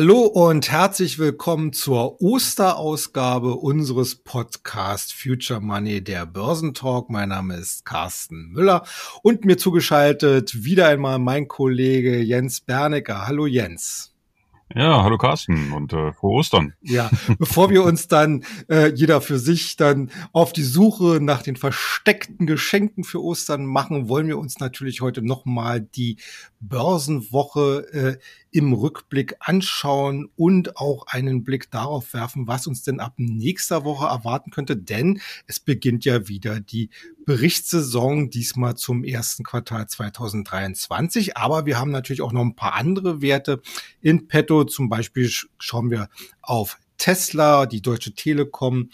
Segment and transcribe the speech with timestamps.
[0.00, 7.10] Hallo und herzlich willkommen zur Osterausgabe unseres Podcasts Future Money, der Börsentalk.
[7.10, 8.84] Mein Name ist Carsten Müller
[9.24, 13.26] und mir zugeschaltet wieder einmal mein Kollege Jens Bernecker.
[13.26, 14.14] Hallo Jens.
[14.74, 16.74] Ja, hallo Carsten und äh, frohe Ostern.
[16.82, 21.56] Ja, bevor wir uns dann äh, jeder für sich dann auf die Suche nach den
[21.56, 26.18] versteckten Geschenken für Ostern machen, wollen wir uns natürlich heute nochmal die
[26.60, 28.18] Börsenwoche äh,
[28.50, 34.06] im Rückblick anschauen und auch einen Blick darauf werfen, was uns denn ab nächster Woche
[34.06, 36.90] erwarten könnte, denn es beginnt ja wieder die
[37.26, 41.36] Berichtssaison, diesmal zum ersten Quartal 2023.
[41.36, 43.60] Aber wir haben natürlich auch noch ein paar andere Werte
[44.00, 44.64] in petto.
[44.64, 46.08] Zum Beispiel schauen wir
[46.40, 48.90] auf Tesla, die Deutsche Telekom,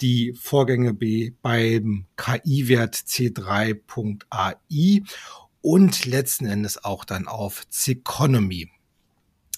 [0.00, 5.02] die Vorgänge beim KI-Wert C3.ai
[5.60, 8.68] und letzten Endes auch dann auf Ceconomy.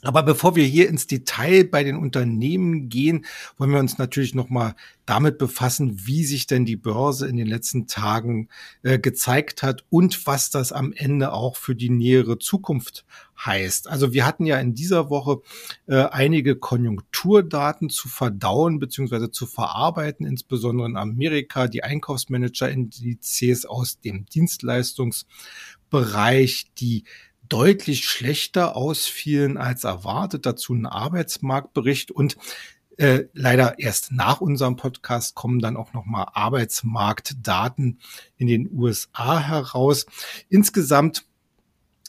[0.04, 3.24] Aber bevor wir hier ins Detail bei den Unternehmen gehen,
[3.56, 4.74] wollen wir uns natürlich nochmal
[5.06, 8.48] damit befassen, wie sich denn die Börse in den letzten Tagen
[8.82, 13.04] äh, gezeigt hat und was das am Ende auch für die nähere Zukunft
[13.44, 13.88] heißt.
[13.88, 15.42] Also wir hatten ja in dieser Woche
[15.86, 19.30] äh, einige Konjunkturdaten zu verdauen bzw.
[19.30, 27.04] zu verarbeiten, insbesondere in Amerika, die Einkaufsmanager-Indizes aus dem Dienstleistungsbereich, die
[27.48, 30.46] deutlich schlechter ausfielen als erwartet.
[30.46, 32.36] Dazu ein Arbeitsmarktbericht und
[32.96, 37.98] äh, leider erst nach unserem Podcast kommen dann auch nochmal Arbeitsmarktdaten
[38.36, 40.06] in den USA heraus.
[40.48, 41.24] Insgesamt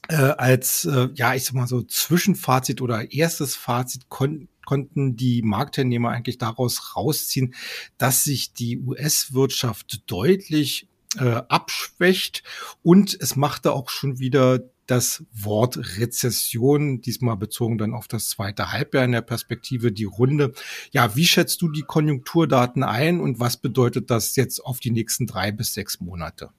[0.10, 5.44] äh, als, äh, ja, ich sag mal so Zwischenfazit oder erstes Fazit kon konnten die
[5.44, 7.54] Marktteilnehmer eigentlich daraus rausziehen,
[8.00, 10.88] dass sich die US-Wirtschaft deutlich
[11.20, 12.42] äh, abschwächt
[12.82, 18.72] und es machte auch schon wieder das Wort Rezession, diesmal bezogen dann auf das zweite
[18.72, 20.54] Halbjahr in der Perspektive die Runde.
[20.92, 25.26] Ja, wie schätzt du die Konjunkturdaten ein und was bedeutet das jetzt auf die nächsten
[25.28, 26.50] drei bis sechs Monate?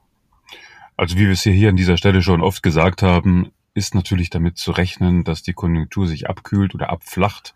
[0.97, 4.57] Also wie wir es hier an dieser Stelle schon oft gesagt haben, ist natürlich damit
[4.57, 7.55] zu rechnen, dass die Konjunktur sich abkühlt oder abflacht.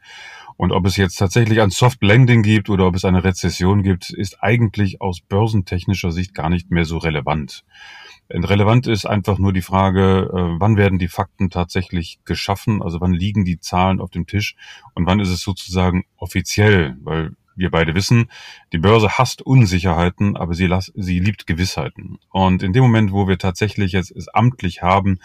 [0.59, 4.11] Und ob es jetzt tatsächlich ein Soft Landing gibt oder ob es eine Rezession gibt,
[4.11, 7.65] ist eigentlich aus börsentechnischer Sicht gar nicht mehr so relevant.
[8.33, 13.13] Relevant ist einfach nur die Frage, äh, wann werden die Fakten tatsächlich geschaffen, also wann
[13.13, 14.55] liegen die Zahlen auf dem Tisch?
[14.95, 18.31] Und wann ist es sozusagen offiziell, weil wir beide wissen,
[18.73, 22.19] die Börse hasst Unsicherheiten, aber sie, las sie liebt Gewissheiten.
[22.31, 25.19] Und in dem Moment, wo wir tatsächlich jetzt es amtlich haben,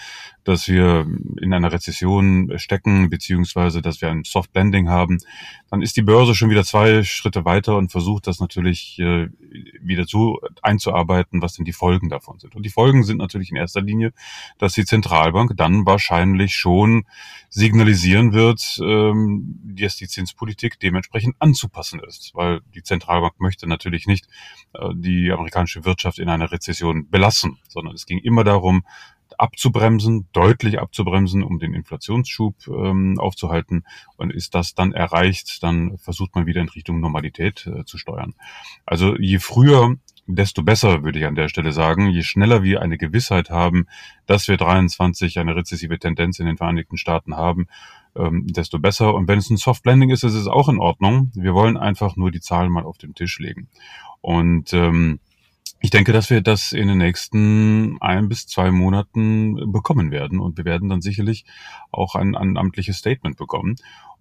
[0.43, 1.07] dass wir
[1.41, 5.19] in einer Rezession stecken, beziehungsweise dass wir ein Soft Landing haben,
[5.69, 9.29] dann ist die Börse schon wieder zwei Schritte weiter und versucht das natürlich äh,
[9.81, 12.55] wieder so einzuarbeiten, was denn die Folgen davon sind.
[12.55, 14.13] Und die Folgen sind natürlich in erster Linie,
[14.57, 17.05] dass die Zentralbank dann wahrscheinlich schon
[17.49, 24.27] signalisieren wird, ähm, dass die Zinspolitik dementsprechend anzupassen ist, weil die Zentralbank möchte natürlich nicht
[24.73, 28.83] äh, die amerikanische Wirtschaft in einer Rezession belassen, sondern es ging immer darum,
[29.37, 33.83] abzubremsen, deutlich abzubremsen, um den Inflationsschub ähm, aufzuhalten.
[34.17, 38.33] Und ist das dann erreicht, dann versucht man wieder in Richtung Normalität äh, zu steuern.
[38.85, 39.97] Also je früher
[40.27, 42.09] desto besser, würde ich an der Stelle sagen.
[42.09, 43.87] Je schneller wir eine Gewissheit haben,
[44.25, 47.67] dass wir 23 eine rezessive Tendenz in den Vereinigten Staaten haben,
[48.15, 49.13] ähm, desto besser.
[49.13, 51.31] Und wenn es ein Soft Landing ist, ist es auch in Ordnung.
[51.35, 53.67] Wir wollen einfach nur die Zahlen mal auf den Tisch legen.
[54.21, 55.19] Und ähm,
[55.81, 60.57] ich denke, dass wir das in den nächsten ein bis zwei Monaten bekommen werden und
[60.57, 61.45] wir werden dann sicherlich
[61.91, 63.75] auch ein, ein amtliches Statement bekommen.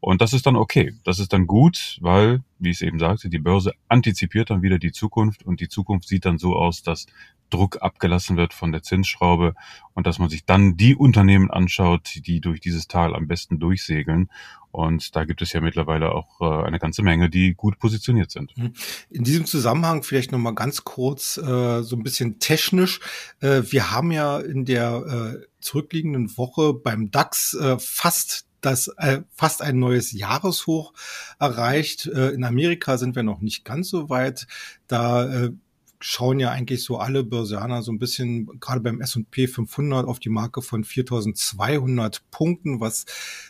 [0.04, 0.92] Und das ist dann okay.
[1.04, 4.78] Das ist dann gut, weil, wie ich es eben sagte, die Börse antizipiert dann wieder
[4.78, 7.06] die Zukunft und die Zukunft sieht dann so aus, dass
[7.48, 9.54] Druck abgelassen wird von der Zinsschraube
[9.94, 14.28] und dass man sich dann die Unternehmen anschaut, die durch dieses Tal am besten durchsegeln.
[14.72, 18.54] Und da gibt es ja mittlerweile auch äh, eine ganze Menge, die gut positioniert sind.
[18.58, 18.74] Mhm.
[19.08, 23.00] In diesem Zusammenhang vielleicht noch mal ganz kurz äh, so ein bisschen technisch.
[23.40, 29.20] Äh, wir haben ja in der äh, zurückliegenden Woche beim DAX äh, fast das äh,
[29.34, 30.92] fast ein neues Jahreshoch
[31.38, 32.06] erreicht.
[32.06, 34.46] Äh, in Amerika sind wir noch nicht ganz so weit.
[34.86, 35.50] Da äh,
[36.00, 40.28] schauen ja eigentlich so alle Börsianer so ein bisschen gerade beim S&P 500 auf die
[40.28, 43.06] Marke von 4.200 Punkten, was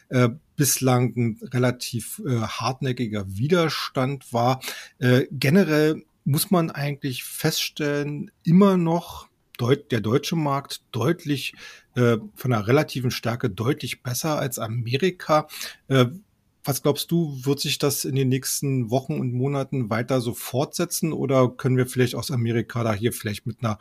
[0.09, 4.61] äh, bislang ein relativ äh, hartnäckiger Widerstand war.
[4.99, 9.29] Äh, generell muss man eigentlich feststellen, immer noch
[9.59, 11.55] deut der deutsche Markt deutlich
[11.95, 15.49] äh, von der relativen Stärke deutlich besser als Amerika.
[15.89, 16.07] Äh,
[16.65, 21.13] was glaubst du, wird sich das in den nächsten Wochen und Monaten weiter so fortsetzen
[21.13, 23.79] oder können wir vielleicht aus Amerika da hier vielleicht mit einer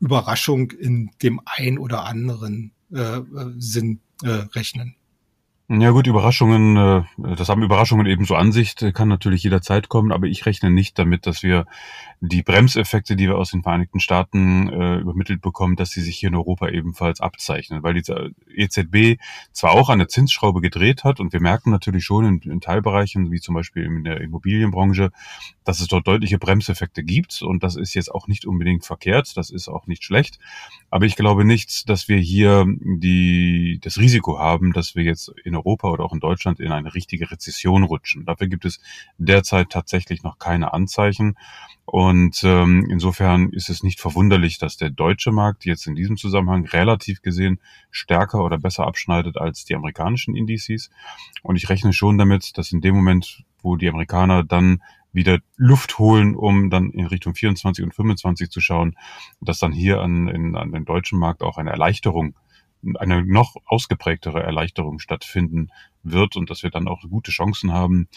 [0.00, 3.24] Überraschung in dem ein oder anderen äh, äh
[3.58, 4.96] Sinn äh, rechnen?
[5.68, 7.02] Ja gut, Überraschungen, äh,
[7.36, 11.26] das haben Überraschungen eben so Ansicht, kann natürlich jederzeit kommen, aber ich rechne nicht damit,
[11.26, 11.66] dass wir
[12.20, 16.28] die Bremseffekte, die wir aus den Vereinigten Staaten äh, übermittelt bekommen, dass sie sich hier
[16.28, 18.04] in Europa ebenfalls abzeichnen, weil die
[18.54, 19.20] EZB
[19.50, 23.40] zwar auch eine Zinsschraube gedreht hat und wir merken natürlich schon in, in Teilbereichen, wie
[23.40, 25.10] zum Beispiel in der Immobilienbranche,
[25.64, 29.50] dass es dort deutliche Bremseffekte gibt und das ist jetzt auch nicht unbedingt verkehrt, das
[29.50, 30.38] ist auch nicht schlecht,
[30.90, 35.55] aber ich glaube nicht, dass wir hier die, das Risiko haben, dass wir jetzt in
[35.56, 38.24] Europa oder auch in Deutschland in eine richtige Rezession rutschen.
[38.24, 38.80] Dafür gibt es
[39.18, 41.36] derzeit tatsächlich noch keine Anzeichen.
[41.84, 46.66] Und ähm, insofern ist es nicht verwunderlich, dass der deutsche Markt jetzt in diesem Zusammenhang
[46.66, 47.60] relativ gesehen
[47.90, 50.90] stärker oder besser abschneidet als die amerikanischen Indizes.
[51.42, 54.82] Und ich rechne schon damit, dass in dem Moment, wo die Amerikaner dann
[55.12, 58.96] wieder Luft holen, um dann in Richtung 24 und 25 zu schauen,
[59.40, 62.34] dass dann hier an, in, an den deutschen Markt auch eine Erleichterung
[62.98, 65.70] eine noch ausgeprägtere Erleichterung stattfinden
[66.02, 68.08] wird und dass wir dann auch gute Chancen haben,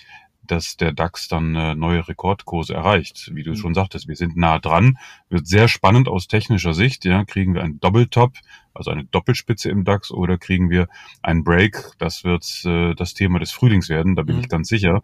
[0.49, 3.31] dass der DAX dann äh, neue Rekordkurse erreicht.
[3.33, 3.55] Wie du mhm.
[3.55, 4.97] schon sagtest, wir sind nah dran.
[5.29, 7.05] Wird sehr spannend aus technischer Sicht.
[7.05, 8.33] Ja, kriegen wir einen Doppeltop,
[8.73, 10.87] also eine Doppelspitze im DAX, oder kriegen wir
[11.21, 11.91] einen Break?
[11.99, 14.15] Das wird äh, das Thema des Frühlings werden.
[14.15, 14.41] Da bin mhm.
[14.41, 15.01] ich ganz sicher.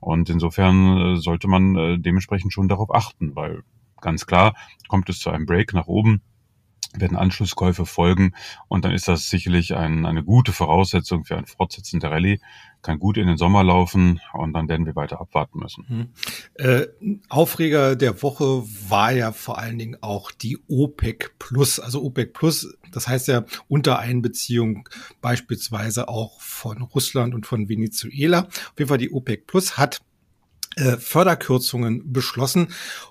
[0.00, 3.62] Und insofern äh, sollte man äh, dementsprechend schon darauf achten, weil
[4.00, 4.54] ganz klar
[4.88, 6.22] kommt es zu einem Break nach oben
[6.94, 8.32] werden Anschlusskäufe folgen
[8.68, 12.40] und dann ist das sicherlich ein, eine gute Voraussetzung für ein Fortsetzen der Rallye.
[12.82, 15.88] Kann gut in den Sommer laufen und dann werden wir weiter abwarten müssen.
[15.88, 16.08] Hm.
[16.54, 16.86] Äh,
[17.28, 21.80] Aufreger der Woche war ja vor allen Dingen auch die OPEC Plus.
[21.80, 24.88] Also OPEC Plus, das heißt ja unter Einbeziehung
[25.20, 28.40] beispielsweise auch von Russland und von Venezuela.
[28.42, 30.00] Auf jeden Fall die OPEC Plus hat
[30.76, 32.68] äh, Förderkürzungen beschlossen.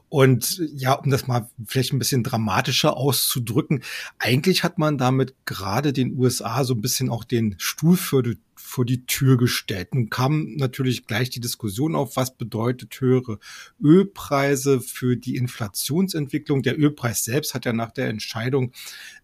[0.07, 3.83] Und ja, um das mal vielleicht ein bisschen dramatischer auszudrücken,
[4.19, 8.37] eigentlich hat man damit gerade den USA so ein bisschen auch den Stuhl für die,
[8.53, 9.95] vor die Tür gestellt.
[9.95, 13.39] Nun kam natürlich gleich die Diskussion auf, was bedeutet höhere
[13.81, 16.61] Ölpreise für die Inflationsentwicklung.
[16.61, 18.73] Der Ölpreis selbst hat ja nach der Entscheidung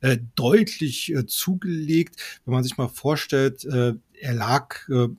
[0.01, 2.41] äh, deutlich äh, zugelegt.
[2.43, 5.09] Wenn man sich mal vorstellt, äh, er lag äh,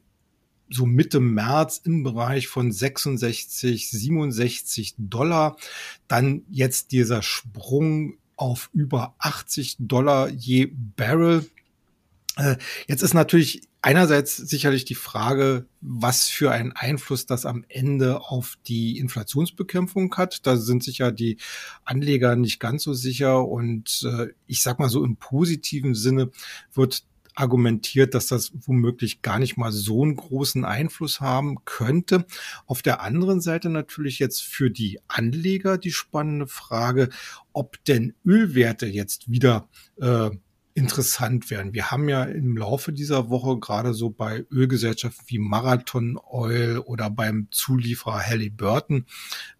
[0.73, 5.57] so Mitte März im Bereich von 66, 67 Dollar.
[6.09, 11.47] Dann jetzt dieser Sprung auf über 80 Dollar je Barrel.
[12.37, 12.57] Äh,
[12.89, 18.57] jetzt ist natürlich einerseits sicherlich die Frage, was für einen Einfluss das am Ende auf
[18.67, 20.47] die Inflationsbekämpfung hat.
[20.47, 21.37] Da sind sich ja die
[21.85, 23.47] Anleger nicht ganz so sicher.
[23.47, 26.31] Und äh, ich sag mal so im positiven Sinne
[26.73, 32.27] wird argumentiert, dass das womöglich gar nicht mal so einen großen Einfluss haben könnte.
[32.67, 37.09] Auf der anderen Seite natürlich jetzt für die Anleger die spannende Frage,
[37.53, 39.69] ob denn Ölwerte jetzt wieder
[40.01, 40.31] äh,
[40.75, 41.75] interessant werden.
[41.75, 47.11] Wir haben ja im Laufe dieser Woche gerade so bei Ölgesellschaften wie Marathon Oil oder
[47.11, 49.07] beim Zulieferer Halliburton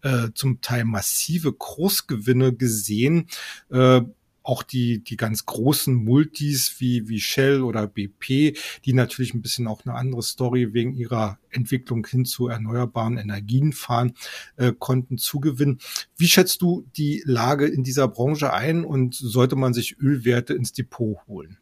[0.01, 3.27] äh, zum Teil massive Kursgewinne gesehen.
[3.69, 4.01] Äh,
[4.43, 9.67] auch die, die ganz großen Multis wie, wie Shell oder BP, die natürlich ein bisschen
[9.67, 14.13] auch eine andere Story wegen ihrer Entwicklung hin zu erneuerbaren Energien fahren,
[14.57, 15.79] äh, konnten zugewinnen.
[16.17, 20.73] Wie schätzt du die Lage in dieser Branche ein und sollte man sich Ölwerte ins
[20.73, 21.57] Depot holen?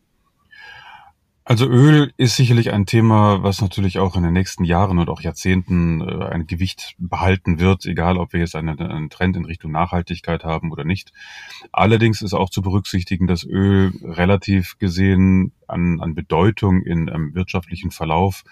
[1.43, 5.21] Also Öl ist sicherlich ein Thema, was natürlich auch in den nächsten Jahren und auch
[5.21, 9.71] Jahrzehnten äh, ein Gewicht behalten wird, egal ob wir jetzt einen, einen, Trend in Richtung
[9.71, 11.11] Nachhaltigkeit haben oder nicht.
[11.71, 17.89] Allerdings ist auch zu berücksichtigen, dass Öl relativ gesehen an, an Bedeutung in einem wirtschaftlichen
[17.89, 18.43] Verlauf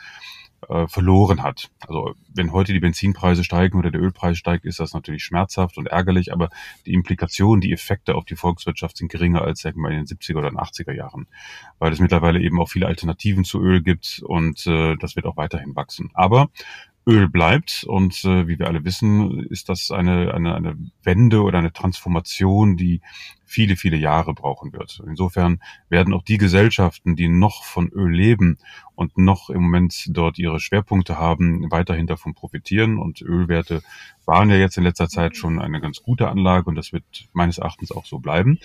[0.68, 1.70] äh, verloren hat.
[1.88, 5.88] Also wenn heute die Benzinpreise steigen oder der Ölpreis steigt, ist das natürlich schmerzhaft und
[5.88, 6.50] ärgerlich, aber
[6.86, 10.38] die Implikationen, die Effekte auf die Volkswirtschaft sind geringer als sagen wir, in den 70er
[10.38, 11.28] oder 80er Jahren,
[11.80, 15.38] weil es mittlerweile eben auch viele Alternativen zu Öl gibt und äh, das wird auch
[15.38, 16.10] weiterhin wachsen.
[16.13, 16.50] Aber
[17.10, 21.58] Öl bleibt und äh, wie wir alle wissen, ist das eine, eine, eine Wende oder
[21.58, 23.01] eine Transformation, die
[23.46, 25.01] viele, viele Jahre brauchen wird.
[25.08, 28.60] Insofern werden auch die Gesellschaften, die noch von Öl leben
[28.94, 33.00] und noch im Moment dort ihre Schwerpunkte haben, weiterhin davon profitieren.
[33.00, 33.82] Und Ölwerte
[34.25, 37.58] waren ja jetzt in letzter Zeit schon eine ganz gute Anlage und das wird meines
[37.58, 38.60] Erachtens auch so bleiben.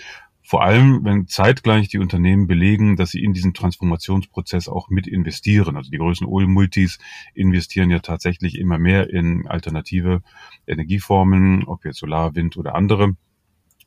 [0.47, 5.77] Vor allem, wenn zeitgleich die Unternehmen belegen, dass sie in diesen Transformationsprozess auch mit investieren.
[5.79, 6.99] Also die größten Oil-Multis
[7.33, 10.23] investieren ja tatsächlich immer mehr in alternative
[10.67, 13.17] Energieformen, ob jetzt Solar, Wind oder andere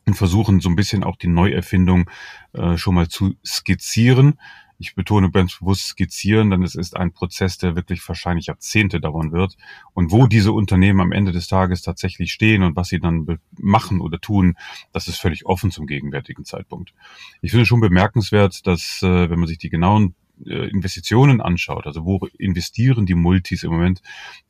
[0.07, 2.09] und versuchen so ein bisschen auch die Neuerfindung
[2.53, 4.39] äh, schon mal zu skizzieren
[4.79, 9.31] ich betone ganz bewusst skizzieren, denn es ist ein Prozess, der wirklich wahrscheinlich Jahrzehnte dauern
[9.31, 9.57] wird.
[9.93, 14.01] Und wo diese Unternehmen am Ende des Tages tatsächlich stehen und was sie dann machen
[14.01, 14.55] oder tun,
[14.93, 16.93] das ist völlig offen zum gegenwärtigen Zeitpunkt.
[17.41, 20.13] Ich finde schon bemerkenswert, dass, äh, wenn man sich die genauen
[20.45, 24.01] äh, Investitionen anschaut, also wo investieren die Multis im Moment,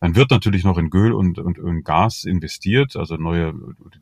[0.01, 3.53] dann wird natürlich noch in Öl und, und in Gas investiert, also neue,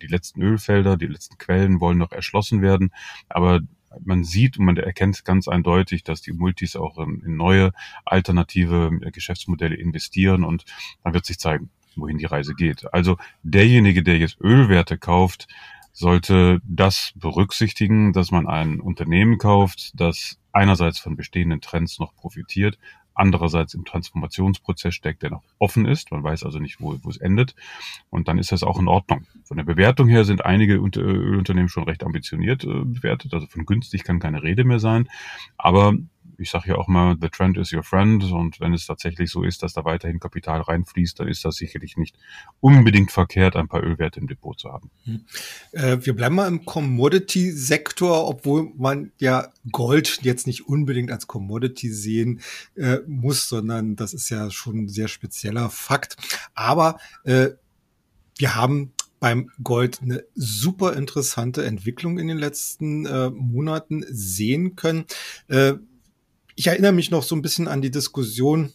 [0.01, 2.91] die letzten Ölfelder, die letzten Quellen wollen noch erschlossen werden,
[3.29, 3.62] aber
[4.04, 7.72] man sieht und man erkennt ganz eindeutig, dass die Multis auch in, in neue
[8.04, 10.66] alternative Geschäftsmodelle investieren und
[11.04, 12.94] dann wird sich zeigen, wohin die Reise geht.
[12.94, 15.48] Also derjenige, der jetzt Ölwerte kauft,
[15.92, 22.78] sollte das berücksichtigen, dass man ein Unternehmen kauft, das einerseits von bestehenden Trends noch profitiert,
[23.15, 26.12] andererseits im Transformationsprozess steckt, der noch offen ist.
[26.12, 27.55] Man weiß also nicht, wo, wo es endet.
[28.10, 29.25] Und dann ist das auch in Ordnung.
[29.43, 33.34] Von der Bewertung her sind einige Ölunternehmen schon recht ambitioniert äh, bewertet.
[33.34, 35.10] Also von günstig kann keine Rede mehr sein.
[35.57, 35.95] Aber
[36.38, 38.24] ich sage ja auch mal, the trend is your friend.
[38.24, 41.98] Und wenn es tatsächlich so ist, dass da weiterhin Kapital reinfließt, dann ist das sicherlich
[41.98, 42.17] nicht
[42.60, 44.91] unbedingt verkehrt, ein paar Ölwerte im Depot zu haben.
[45.03, 45.25] Hm.
[45.72, 51.89] Äh, wir bleiben mal im Commodity-Sektor, obwohl man ja Gold jetzt nicht unbedingt als Commodity
[51.89, 52.41] sehen
[52.75, 56.17] äh, muss, sondern das ist ja schon ein sehr spezieller Fakt.
[56.53, 57.50] Aber äh,
[58.38, 65.05] wir haben beim Gold eine super interessante Entwicklung in den letzten äh, Monaten sehen können.
[65.48, 65.75] Äh,
[66.56, 68.72] ich erinnere mich noch so ein bisschen an die Diskussion,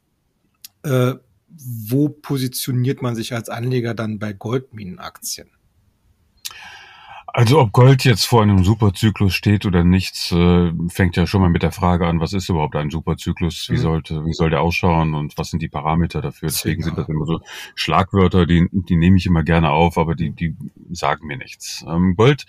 [0.83, 1.15] äh,
[1.57, 5.49] wo positioniert man sich als Anleger dann bei Goldminenaktien?
[7.37, 11.49] Also ob Gold jetzt vor einem Superzyklus steht oder nicht, äh, fängt ja schon mal
[11.49, 13.67] mit der Frage an, was ist überhaupt ein Superzyklus?
[13.69, 13.79] Wie mhm.
[13.79, 16.47] sollte, wie soll der ausschauen und was sind die Parameter dafür?
[16.47, 17.41] Deswegen sind das immer so
[17.75, 20.55] Schlagwörter, die, die nehme ich immer gerne auf, aber die, die
[20.91, 21.83] sagen mir nichts.
[21.89, 22.45] Ähm, Gold,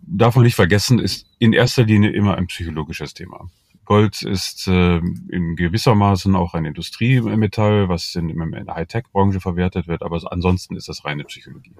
[0.00, 3.50] darf man nicht vergessen, ist in erster Linie immer ein psychologisches Thema.
[3.84, 10.02] Gold ist äh, in gewissermaßen auch ein Industriemetall, was in, in der Hightech-Branche verwertet wird,
[10.02, 11.74] aber ansonsten ist das reine Psychologie.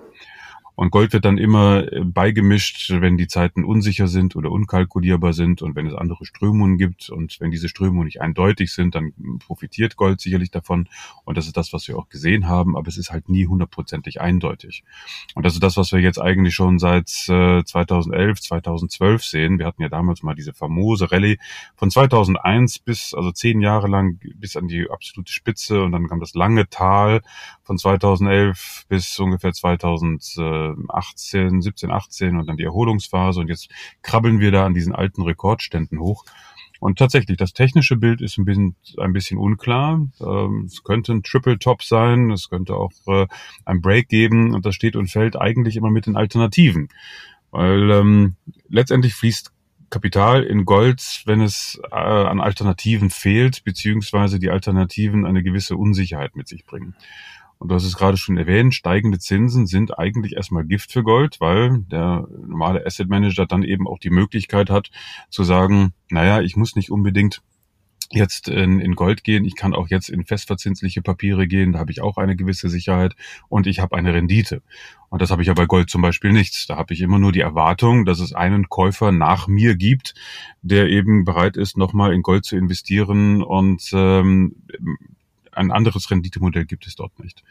[0.80, 5.60] Und Gold wird dann immer äh, beigemischt, wenn die Zeiten unsicher sind oder unkalkulierbar sind
[5.60, 7.10] und wenn es andere Strömungen gibt.
[7.10, 10.88] Und wenn diese Strömungen nicht eindeutig sind, dann profitiert Gold sicherlich davon.
[11.26, 12.78] Und das ist das, was wir auch gesehen haben.
[12.78, 14.82] Aber es ist halt nie hundertprozentig eindeutig.
[15.34, 19.58] Und das ist das, was wir jetzt eigentlich schon seit 2011, äh, 2012 sehen.
[19.58, 21.36] Wir hatten ja damals mal diese famose Rallye
[21.76, 25.82] von 2001 bis, also zehn Jahre lang bis an die absolute Spitze.
[25.82, 27.20] Und dann kam das lange Tal
[27.64, 30.38] von 2011 bis ungefähr 2000.
[30.88, 33.68] 18, 17, 18 und dann die Erholungsphase und jetzt
[34.02, 36.24] krabbeln wir da an diesen alten Rekordständen hoch.
[36.80, 40.00] Und tatsächlich, das technische Bild ist ein bisschen, ein bisschen unklar.
[40.20, 43.26] Ähm, es könnte ein Triple Top sein, es könnte auch äh,
[43.66, 46.88] ein Break geben und das steht und fällt eigentlich immer mit den Alternativen.
[47.50, 48.36] Weil ähm,
[48.68, 49.52] letztendlich fließt
[49.90, 56.34] Kapital in Gold, wenn es äh, an Alternativen fehlt, beziehungsweise die Alternativen eine gewisse Unsicherheit
[56.34, 56.94] mit sich bringen.
[57.60, 61.40] Und du hast es gerade schon erwähnt, steigende Zinsen sind eigentlich erstmal Gift für Gold,
[61.40, 64.90] weil der normale Asset Manager dann eben auch die Möglichkeit hat
[65.28, 67.42] zu sagen, naja, ich muss nicht unbedingt
[68.12, 71.92] jetzt in, in Gold gehen, ich kann auch jetzt in festverzinsliche Papiere gehen, da habe
[71.92, 73.14] ich auch eine gewisse Sicherheit
[73.50, 74.62] und ich habe eine Rendite.
[75.10, 76.70] Und das habe ich ja bei Gold zum Beispiel nicht.
[76.70, 80.14] Da habe ich immer nur die Erwartung, dass es einen Käufer nach mir gibt,
[80.62, 84.56] der eben bereit ist, nochmal in Gold zu investieren und ähm,
[85.60, 87.44] ein anderes Renditemodell gibt es dort nicht.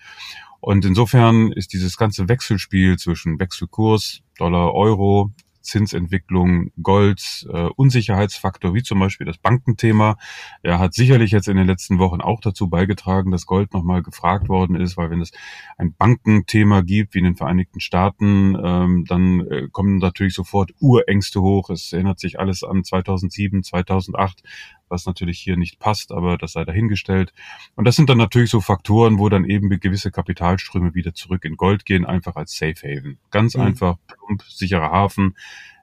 [0.60, 8.84] Und insofern ist dieses ganze Wechselspiel zwischen Wechselkurs, Dollar, Euro, Zinsentwicklung, Gold, äh, Unsicherheitsfaktor, wie
[8.84, 10.18] zum Beispiel das Bankenthema.
[10.64, 14.50] Er hat sicherlich jetzt in den letzten Wochen auch dazu beigetragen, dass Gold nochmal gefragt
[14.50, 15.32] worden ist, weil wenn es
[15.78, 21.42] ein Bankenthema gibt, wie in den Vereinigten Staaten, ähm, dann äh, kommen natürlich sofort Urängste
[21.42, 21.70] hoch.
[21.70, 24.44] Es erinnert sich alles an 2007, 2008,
[24.90, 27.34] was natürlich hier nicht passt, aber das sei dahingestellt.
[27.76, 31.58] Und das sind dann natürlich so Faktoren, wo dann eben gewisse Kapitalströme wieder zurück in
[31.58, 33.18] Gold gehen, einfach als Safe Haven.
[33.32, 33.62] Ganz mhm.
[33.62, 35.36] einfach, plump, sicherer Hafen,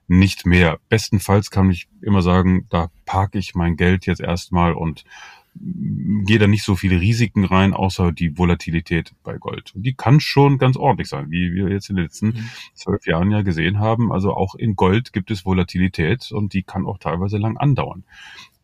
[0.07, 0.79] nicht mehr.
[0.89, 5.03] Bestenfalls kann ich immer sagen, da parke ich mein Geld jetzt erstmal und
[5.59, 9.73] gehe da nicht so viele Risiken rein, außer die Volatilität bei Gold.
[9.75, 12.49] Und die kann schon ganz ordentlich sein, wie wir jetzt in den letzten mhm.
[12.73, 14.11] zwölf Jahren ja gesehen haben.
[14.11, 18.03] Also auch in Gold gibt es Volatilität und die kann auch teilweise lang andauern.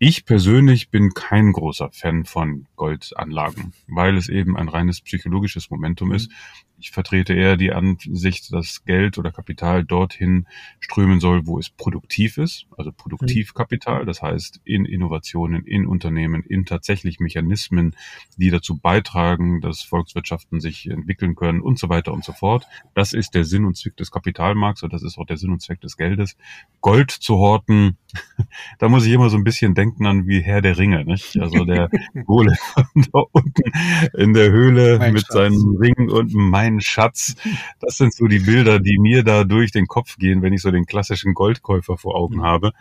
[0.05, 6.12] Ich persönlich bin kein großer Fan von Goldanlagen, weil es eben ein reines psychologisches Momentum
[6.12, 6.29] ist.
[6.77, 10.45] Ich vertrete eher die Ansicht, dass Geld oder Kapital dorthin
[10.81, 16.65] strömen soll, wo es produktiv ist, also Produktivkapital, das heißt in Innovationen, in Unternehmen, in
[16.65, 17.95] tatsächlich Mechanismen,
[18.36, 22.67] die dazu beitragen, dass Volkswirtschaften sich entwickeln können und so weiter und so fort.
[22.93, 25.62] Das ist der Sinn und Zweck des Kapitalmarkts und das ist auch der Sinn und
[25.62, 26.36] Zweck des Geldes.
[26.81, 27.98] Gold zu horten,
[28.79, 31.38] da muss ich immer so ein bisschen denken an wie Herr der Ringe, nicht?
[31.39, 31.89] Also der
[32.25, 32.55] Gole
[32.95, 33.71] da unten
[34.17, 35.33] in der Höhle mein mit Schatz.
[35.33, 37.35] seinem Ring und mein Schatz.
[37.79, 40.71] Das sind so die Bilder, die mir da durch den Kopf gehen, wenn ich so
[40.71, 42.43] den klassischen Goldkäufer vor Augen mhm.
[42.43, 42.71] habe.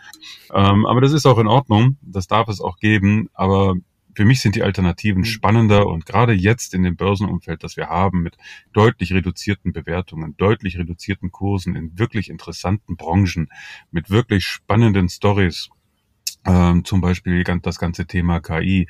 [0.53, 1.97] Ähm, aber das ist auch in Ordnung.
[2.01, 3.29] Das darf es auch geben.
[3.33, 3.75] Aber
[4.15, 5.25] für mich sind die Alternativen mhm.
[5.25, 8.37] spannender und gerade jetzt in dem Börsenumfeld, das wir haben, mit
[8.71, 13.49] deutlich reduzierten Bewertungen, deutlich reduzierten Kursen in wirklich interessanten Branchen,
[13.91, 15.69] mit wirklich spannenden Stories,
[16.45, 18.87] ähm, zum Beispiel das ganze Thema KI,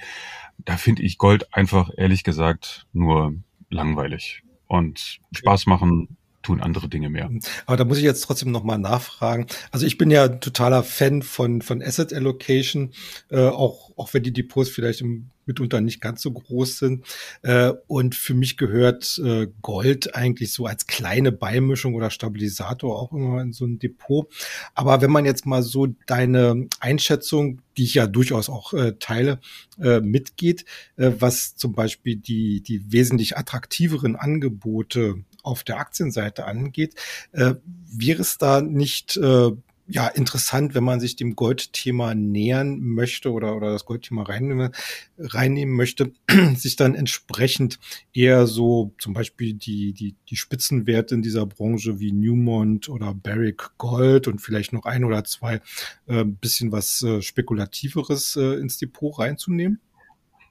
[0.58, 3.36] da finde ich Gold einfach ehrlich gesagt nur
[3.70, 7.32] langweilig und Spaß machen tun andere Dinge mehr.
[7.66, 9.48] Aber da muss ich jetzt trotzdem noch mal nachfragen.
[9.72, 12.92] Also ich bin ja totaler Fan von von Asset Allocation,
[13.30, 17.06] äh, auch auch wenn die Depots vielleicht im mitunter nicht ganz so groß sind.
[17.42, 23.12] Äh, und für mich gehört äh, Gold eigentlich so als kleine Beimischung oder Stabilisator auch
[23.12, 24.28] immer in so ein Depot.
[24.74, 29.40] Aber wenn man jetzt mal so deine Einschätzung, die ich ja durchaus auch äh, teile,
[29.82, 36.96] äh, mitgeht, äh, was zum Beispiel die, die wesentlich attraktiveren Angebote auf der Aktienseite angeht,
[37.32, 37.56] äh,
[37.92, 39.52] wäre es da nicht äh,
[39.88, 44.72] ja interessant, wenn man sich dem Goldthema nähern möchte oder, oder das Goldthema reinnehmen,
[45.18, 46.14] reinnehmen möchte,
[46.56, 47.80] sich dann entsprechend
[48.14, 53.78] eher so zum Beispiel die, die, die Spitzenwerte in dieser Branche wie Newmont oder Barrick
[53.78, 55.62] Gold und vielleicht noch ein oder zwei
[56.08, 59.80] äh, bisschen was äh, Spekulativeres äh, ins Depot reinzunehmen?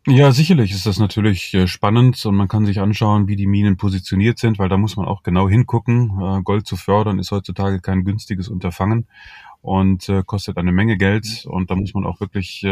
[0.08, 3.76] Ja, sicherlich ist das natürlich äh, spannend und man kann sich anschauen, wie die Minen
[3.76, 6.18] positioniert sind, weil da muss man auch genau hingucken.
[6.20, 9.06] Äh, Gold zu fördern ist heutzutage kein günstiges Unterfangen
[9.60, 12.62] und äh, kostet eine Menge Geld und da muss man auch wirklich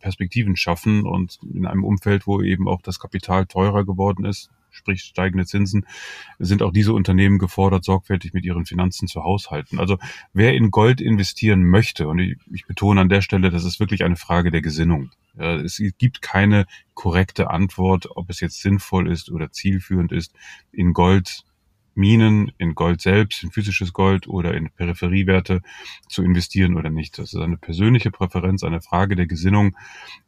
[0.00, 5.02] Perspektiven schaffen und in einem Umfeld, wo eben auch das Kapital teurer geworden ist, sprich
[5.02, 5.86] steigende Zinsen,
[6.38, 9.78] sind auch diese Unternehmen gefordert, sorgfältig mit ihren Finanzen zu haushalten.
[9.78, 9.98] Also
[10.32, 14.04] wer in Gold investieren möchte, und ich, ich betone an der Stelle, das ist wirklich
[14.04, 15.10] eine Frage der Gesinnung.
[15.36, 20.34] Es gibt keine korrekte Antwort, ob es jetzt sinnvoll ist oder zielführend ist,
[20.72, 21.44] in Gold
[21.98, 25.62] Minen, in Gold selbst, in physisches Gold oder in Peripheriewerte
[26.08, 27.18] zu investieren oder nicht.
[27.18, 29.76] Das ist eine persönliche Präferenz, eine Frage der Gesinnung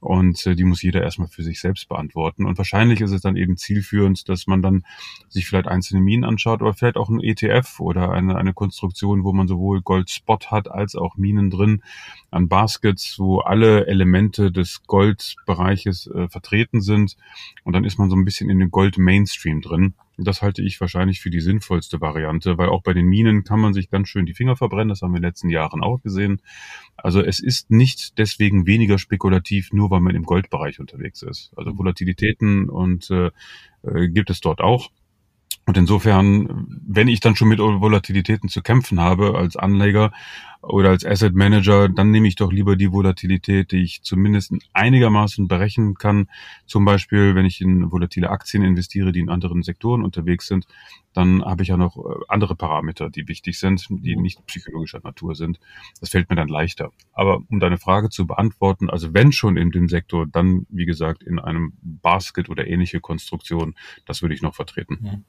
[0.01, 2.45] und äh, die muss jeder erstmal für sich selbst beantworten.
[2.45, 4.85] Und wahrscheinlich ist es dann eben zielführend, dass man dann
[5.29, 9.33] sich vielleicht einzelne Minen anschaut, aber vielleicht auch ein ETF oder eine, eine Konstruktion, wo
[9.33, 11.83] man sowohl Gold-Spot hat als auch Minen drin
[12.33, 17.17] an Baskets, wo alle Elemente des Goldbereiches äh, vertreten sind.
[17.63, 19.95] Und dann ist man so ein bisschen in den Gold-Mainstream drin.
[20.25, 23.73] Das halte ich wahrscheinlich für die sinnvollste Variante, weil auch bei den Minen kann man
[23.73, 24.89] sich ganz schön die Finger verbrennen.
[24.89, 26.43] Das haben wir in den letzten Jahren auch gesehen.
[26.97, 31.53] Also es ist nicht deswegen weniger spekulativ, nur weil man im Goldbereich unterwegs ist.
[31.57, 33.31] Also Volatilitäten und äh,
[33.83, 34.91] äh gibt es dort auch.
[35.71, 40.11] Und insofern, wenn ich dann schon mit Volatilitäten zu kämpfen habe als Anleger
[40.63, 45.47] oder als Asset Manager, dann nehme ich doch lieber die Volatilität, die ich zumindest einigermaßen
[45.47, 46.29] berechnen kann.
[46.67, 50.67] Zum Beispiel, wenn ich in volatile Aktien investiere, die in anderen Sektoren unterwegs sind,
[51.13, 55.37] dann habe ich ja noch äh, andere Parameter, die wichtig sind, die nicht psychologischer Natur
[55.37, 55.61] sind.
[56.01, 56.91] Das fällt mir dann leichter.
[57.13, 61.23] Aber um deine Frage zu beantworten, also wenn schon in dem Sektor, dann wie gesagt
[61.23, 64.99] in einem Basket oder ähnliche Konstruktion, das würde ich noch vertreten.
[65.01, 65.21] Ja.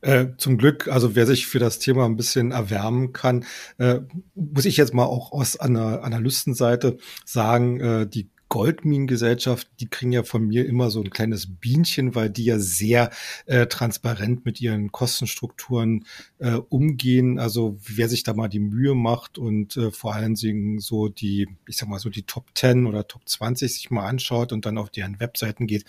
[0.00, 3.44] Äh, zum Glück, also wer sich für das Thema ein bisschen erwärmen kann,
[3.78, 4.00] äh,
[4.34, 10.22] muss ich jetzt mal auch aus einer Analystenseite sagen, äh, die Goldminengesellschaft, die kriegen ja
[10.22, 13.10] von mir immer so ein kleines Bienchen, weil die ja sehr
[13.46, 16.06] äh, transparent mit ihren Kostenstrukturen
[16.38, 17.40] äh, umgehen.
[17.40, 21.48] Also wer sich da mal die Mühe macht und äh, vor allen Dingen so die,
[21.66, 24.78] ich sag mal so die Top 10 oder Top 20 sich mal anschaut und dann
[24.78, 25.84] auf deren Webseiten geht,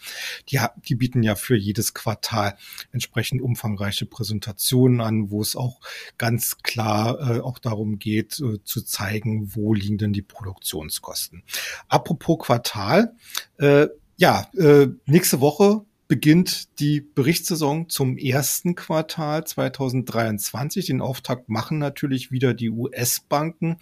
[0.50, 2.58] die, die bieten ja für jedes Quartal
[2.92, 5.80] entsprechend umfangreiche Präsentationen an, wo es auch
[6.18, 11.44] ganz klar äh, auch darum geht, äh, zu zeigen, wo liegen denn die Produktionskosten.
[11.88, 13.14] Apropos Quartal.
[13.58, 20.86] Äh, ja, äh, nächste Woche beginnt die Berichtssaison zum ersten Quartal 2023.
[20.86, 23.76] Den Auftakt machen natürlich wieder die US-Banken.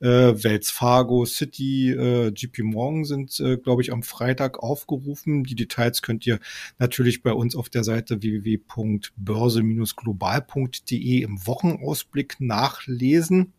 [0.00, 5.44] Äh, Wells Fargo, City, äh, JP Morgan sind, äh, glaube ich, am Freitag aufgerufen.
[5.44, 6.38] Die Details könnt ihr
[6.78, 13.52] natürlich bei uns auf der Seite www.börse-global.de im Wochenausblick nachlesen.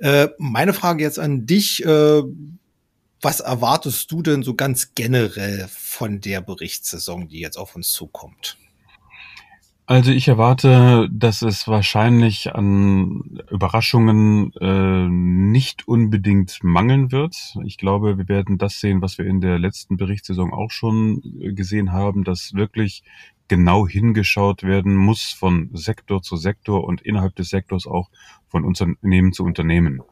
[0.00, 1.82] Äh, meine Frage jetzt an dich.
[1.82, 2.22] Äh,
[3.20, 8.56] was erwartest du denn so ganz generell von der Berichtssaison, die jetzt auf uns zukommt?
[9.86, 17.56] Also ich erwarte, dass es wahrscheinlich an Überraschungen äh, nicht unbedingt mangeln wird.
[17.64, 21.22] Ich glaube, wir werden das sehen, was wir in der letzten Berichtssaison auch schon
[21.54, 23.02] gesehen haben, dass wirklich
[23.48, 28.10] genau hingeschaut werden muss von Sektor zu Sektor und innerhalb des Sektors auch
[28.46, 30.02] von Unternehmen zu Unternehmen.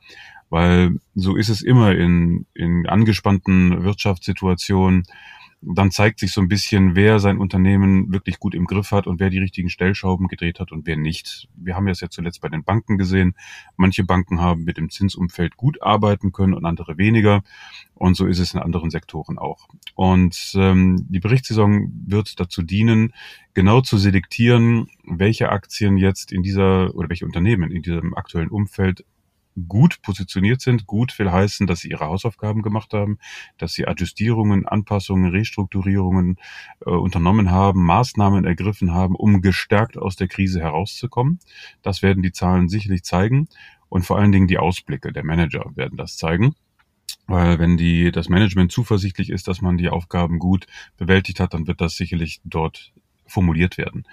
[0.49, 5.05] Weil so ist es immer in, in angespannten Wirtschaftssituationen.
[5.63, 9.19] Dann zeigt sich so ein bisschen, wer sein Unternehmen wirklich gut im Griff hat und
[9.19, 11.49] wer die richtigen Stellschrauben gedreht hat und wer nicht.
[11.57, 13.35] Wir haben das ja zuletzt bei den Banken gesehen.
[13.77, 17.43] Manche Banken haben mit dem Zinsumfeld gut arbeiten können und andere weniger.
[17.95, 19.67] Und so ist es in anderen Sektoren auch.
[19.95, 23.15] Und ähm, die Berichtssaison wird dazu dienen,
[23.55, 29.05] genau zu selektieren, welche Aktien jetzt in dieser oder welche Unternehmen in diesem aktuellen Umfeld
[29.69, 30.87] gut positioniert sind.
[30.87, 33.19] Gut will heißen, dass sie ihre Hausaufgaben gemacht haben,
[33.59, 36.37] dass sie Adjustierungen, Anpassungen, Restrukturierungen
[36.85, 41.39] äh, unternommen haben, Maßnahmen ergriffen haben, um gestärkt aus der Krise herauszukommen.
[41.83, 43.49] Das werden die Zahlen sicherlich zeigen
[43.89, 46.55] und vor allen Dingen die Ausblicke der Manager werden das zeigen.
[47.29, 50.67] Weil wenn die, das Management zuversichtlich ist, dass man die Aufgaben gut
[50.97, 52.93] bewältigt hat, dann wird das sicherlich dort
[53.27, 54.05] formuliert werden.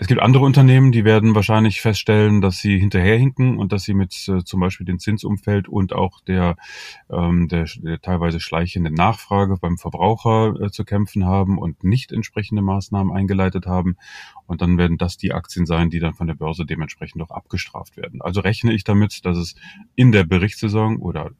[0.00, 4.28] Es gibt andere Unternehmen, die werden wahrscheinlich feststellen, dass sie hinterherhinken und dass sie mit
[4.28, 6.54] äh, zum Beispiel dem Zinsumfeld und auch der,
[7.10, 12.62] ähm, der, der teilweise schleichenden Nachfrage beim Verbraucher äh, zu kämpfen haben und nicht entsprechende
[12.62, 13.96] Maßnahmen eingeleitet haben.
[14.46, 17.96] Und dann werden das die Aktien sein, die dann von der Börse dementsprechend auch abgestraft
[17.96, 18.22] werden.
[18.22, 19.56] Also rechne ich damit, dass es
[19.96, 21.32] in der Berichtssaison oder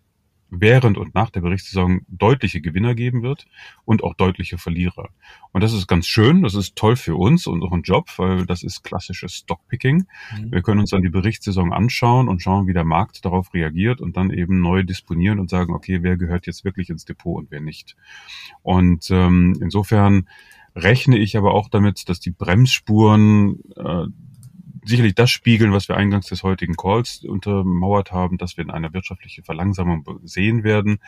[0.50, 3.46] während und nach der Berichtssaison deutliche Gewinner geben wird
[3.84, 5.10] und auch deutliche Verlierer.
[5.52, 8.62] Und das ist ganz schön, das ist toll für uns, und unseren Job, weil das
[8.62, 10.06] ist klassisches Stockpicking.
[10.36, 10.52] Mhm.
[10.52, 14.16] Wir können uns dann die Berichtssaison anschauen und schauen, wie der Markt darauf reagiert und
[14.16, 17.60] dann eben neu disponieren und sagen, okay, wer gehört jetzt wirklich ins Depot und wer
[17.60, 17.96] nicht.
[18.62, 20.28] Und ähm, insofern
[20.74, 24.06] rechne ich aber auch damit, dass die Bremsspuren äh,
[24.88, 28.92] sicherlich das spiegeln, was wir eingangs des heutigen Calls untermauert haben, dass wir in einer
[28.92, 30.98] wirtschaftlichen Verlangsamung sehen werden.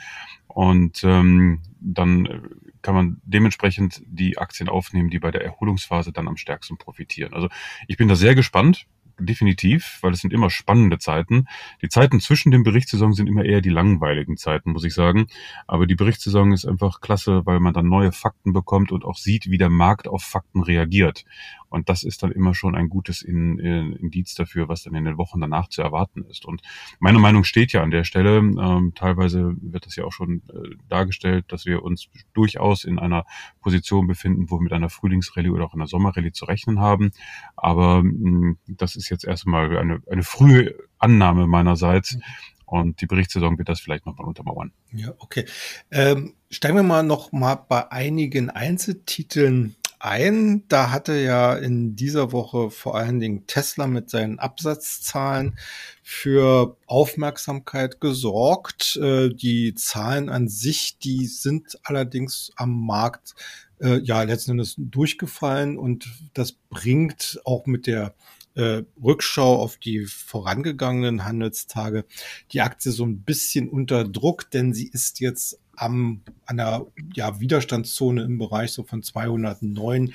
[0.48, 2.50] Und ähm, dann
[2.82, 7.34] kann man dementsprechend die Aktien aufnehmen, die bei der Erholungsphase dann am stärksten profitieren.
[7.34, 7.48] Also
[7.88, 8.86] ich bin da sehr gespannt
[9.24, 11.46] definitiv, weil es sind immer spannende Zeiten.
[11.82, 15.26] Die Zeiten zwischen den Berichtssaison sind immer eher die langweiligen Zeiten, muss ich sagen.
[15.66, 19.50] Aber die Berichtssaison ist einfach klasse, weil man dann neue Fakten bekommt und auch sieht,
[19.50, 21.24] wie der Markt auf Fakten reagiert.
[21.70, 25.04] Und das ist dann immer schon ein gutes in, in, Indiz dafür, was dann in
[25.04, 26.44] den Wochen danach zu erwarten ist.
[26.44, 26.62] Und
[26.98, 28.38] meine Meinung steht ja an der Stelle.
[28.38, 33.24] Ähm, teilweise wird das ja auch schon äh, dargestellt, dass wir uns durchaus in einer
[33.60, 37.12] Position befinden, wo wir mit einer Frühlingsrallye oder auch einer Sommerrallye zu rechnen haben.
[37.56, 42.16] Aber mh, mm, das ist jetzt erstmal eine, eine frühe Annahme meinerseits.
[42.16, 42.22] Mhm.
[42.70, 44.72] Und die Berichtssaison wird das vielleicht nochmal untermauern.
[44.92, 45.44] Ja, okay.
[45.90, 50.64] Ähm, steigen wir mal noch mal bei einigen Einzeltiteln ein.
[50.68, 55.58] Da hatte ja in dieser Woche vor allen Dingen Tesla mit seinen Absatzzahlen
[56.02, 58.96] für Aufmerksamkeit gesorgt.
[58.96, 63.34] Äh, die Zahlen an sich, die sind allerdings am Markt
[63.80, 68.14] äh, ja letzten Endes durchgefallen und das bringt auch mit der
[68.54, 72.04] äh, Rückschau auf die vorangegangenen Handelstage
[72.52, 77.40] die Aktie so ein bisschen unter Druck, denn sie ist jetzt am, an der ja,
[77.40, 80.12] Widerstandszone im Bereich so von 209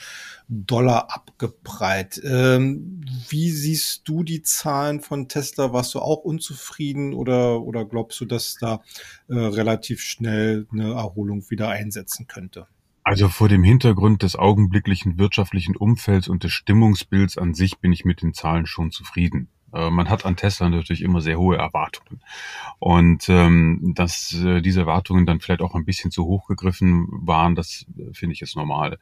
[0.47, 2.21] Dollar abgeprallt.
[2.23, 5.73] Ähm, wie siehst du die Zahlen von Tesla?
[5.73, 8.81] Warst du auch unzufrieden oder, oder glaubst du, dass da
[9.27, 12.67] äh, relativ schnell eine Erholung wieder einsetzen könnte?
[13.03, 18.03] Also vor dem Hintergrund des augenblicklichen wirtschaftlichen Umfelds und des Stimmungsbilds an sich bin ich
[18.03, 19.49] mit den Zahlen schon zufrieden.
[19.75, 22.21] Äh, man hat an Tesla natürlich immer sehr hohe Erwartungen.
[22.79, 27.55] Und ähm, dass äh, diese Erwartungen dann vielleicht auch ein bisschen zu hoch gegriffen waren,
[27.55, 28.97] das äh, finde ich jetzt normal.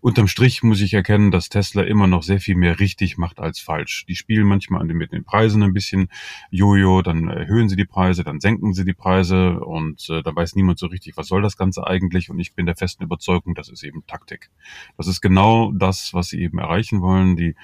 [0.00, 3.60] Unterm Strich muss ich erkennen, dass Tesla immer noch sehr viel mehr richtig macht als
[3.60, 4.04] falsch.
[4.08, 6.08] Die spielen manchmal an den, mit den Preisen ein bisschen
[6.50, 10.54] Jojo, dann erhöhen sie die Preise, dann senken sie die Preise und äh, da weiß
[10.54, 12.30] niemand so richtig, was soll das Ganze eigentlich.
[12.30, 14.50] Und ich bin der festen Überzeugung, das ist eben Taktik.
[14.96, 17.36] Das ist genau das, was sie eben erreichen wollen.
[17.36, 17.54] Die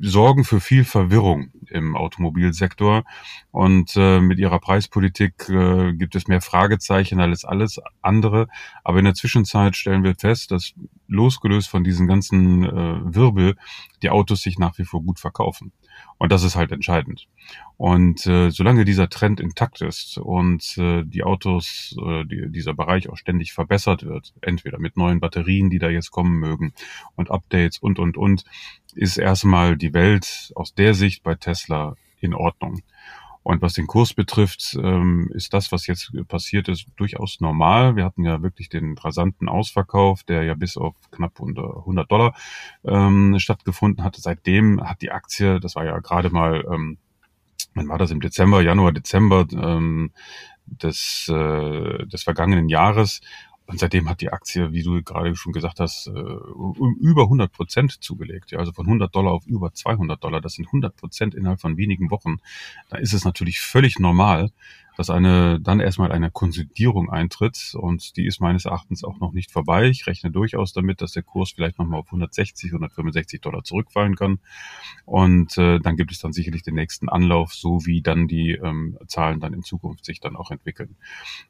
[0.00, 1.19] sorgen für viel Verwirrung
[1.70, 3.04] im Automobilsektor
[3.50, 8.48] und äh, mit ihrer Preispolitik äh, gibt es mehr Fragezeichen als alles andere.
[8.84, 10.74] Aber in der Zwischenzeit stellen wir fest, dass
[11.06, 13.56] losgelöst von diesen ganzen äh, Wirbel
[14.02, 15.72] die Autos sich nach wie vor gut verkaufen.
[16.20, 17.26] Und das ist halt entscheidend.
[17.78, 23.08] Und äh, solange dieser Trend intakt ist und äh, die Autos, äh, die, dieser Bereich
[23.08, 26.74] auch ständig verbessert wird, entweder mit neuen Batterien, die da jetzt kommen mögen
[27.16, 28.44] und Updates und, und, und,
[28.94, 32.82] ist erstmal die Welt aus der Sicht bei Tesla in Ordnung.
[33.42, 37.96] Und was den Kurs betrifft, ähm, ist das, was jetzt passiert ist, durchaus normal.
[37.96, 42.34] Wir hatten ja wirklich den rasanten Ausverkauf, der ja bis auf knapp unter 100 Dollar
[42.84, 44.20] ähm, stattgefunden hatte.
[44.20, 46.98] Seitdem hat die Aktie, das war ja gerade mal, ähm,
[47.74, 49.46] wann war das im Dezember, Januar, Dezember
[50.66, 53.20] des, äh, des vergangenen Jahres,
[53.70, 58.02] und seitdem hat die Aktie, wie du gerade schon gesagt hast, äh, über 100 Prozent
[58.02, 58.50] zugelegt.
[58.50, 60.40] Ja, also von 100 Dollar auf über 200 Dollar.
[60.40, 62.38] Das sind 100 Prozent innerhalb von wenigen Wochen.
[62.88, 64.50] Da ist es natürlich völlig normal,
[65.00, 69.50] dass eine dann erstmal eine Konsolidierung eintritt und die ist meines Erachtens auch noch nicht
[69.50, 69.88] vorbei.
[69.88, 74.40] Ich rechne durchaus damit, dass der Kurs vielleicht nochmal auf 160, 165 Dollar zurückfallen kann
[75.06, 78.98] und äh, dann gibt es dann sicherlich den nächsten Anlauf, so wie dann die ähm,
[79.06, 80.96] Zahlen dann in Zukunft sich dann auch entwickeln.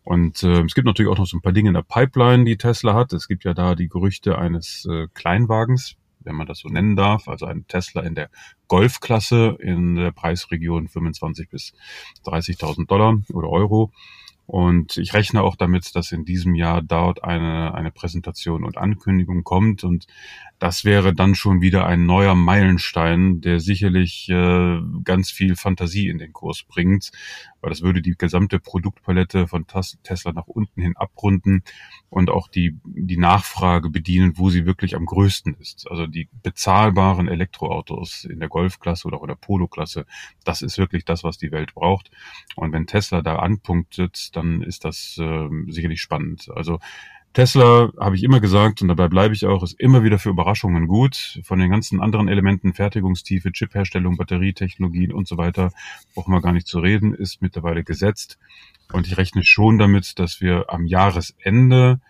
[0.05, 2.57] Und äh, es gibt natürlich auch noch so ein paar Dinge in der Pipeline, die
[2.57, 3.13] Tesla hat.
[3.13, 5.97] Es gibt ja da die Gerüchte eines äh, Kleinwagens,
[6.31, 8.31] wenn man das so nennen darf, also ein Tesla in der
[8.69, 11.73] Golfklasse in der Preisregion 25 bis
[12.25, 13.91] 30.000 Dollar oder Euro.
[14.47, 19.45] Und ich rechne auch damit, dass in diesem Jahr dort eine, eine Präsentation und Ankündigung
[19.45, 19.85] kommt.
[19.85, 20.09] Und
[20.59, 26.19] das wäre dann schon wieder ein neuer Meilenstein, der sicherlich äh, ganz viel Fantasie in
[26.19, 27.13] den Kurs bringt,
[27.61, 31.63] weil das würde die gesamte Produktpalette von Tesla nach unten hin abrunden
[32.09, 35.91] und auch die, die Nachfrage bedienen, wo sie wirklich am größten ist.
[35.91, 40.07] Also die bezahlbaren Elektroautos in der Golfklasse oder auch in der Polo-Klasse,
[40.45, 42.11] das ist wirklich das, was die Welt braucht.
[42.57, 46.49] Und wenn Tesla da anpunktet, dann ist das äh, sicherlich spannend.
[46.55, 46.79] Also
[47.33, 50.89] Tesla, habe ich immer gesagt, und dabei bleibe ich auch, ist immer wieder für Überraschungen
[50.89, 51.41] gut.
[51.45, 55.71] Von den ganzen anderen Elementen, Fertigungstiefe, Chipherstellung, Batterietechnologien und so weiter,
[56.15, 58.37] brauchen wir gar nicht zu reden, ist mittlerweile gesetzt.
[58.93, 62.01] Und ich rechne schon damit, dass wir am Jahresende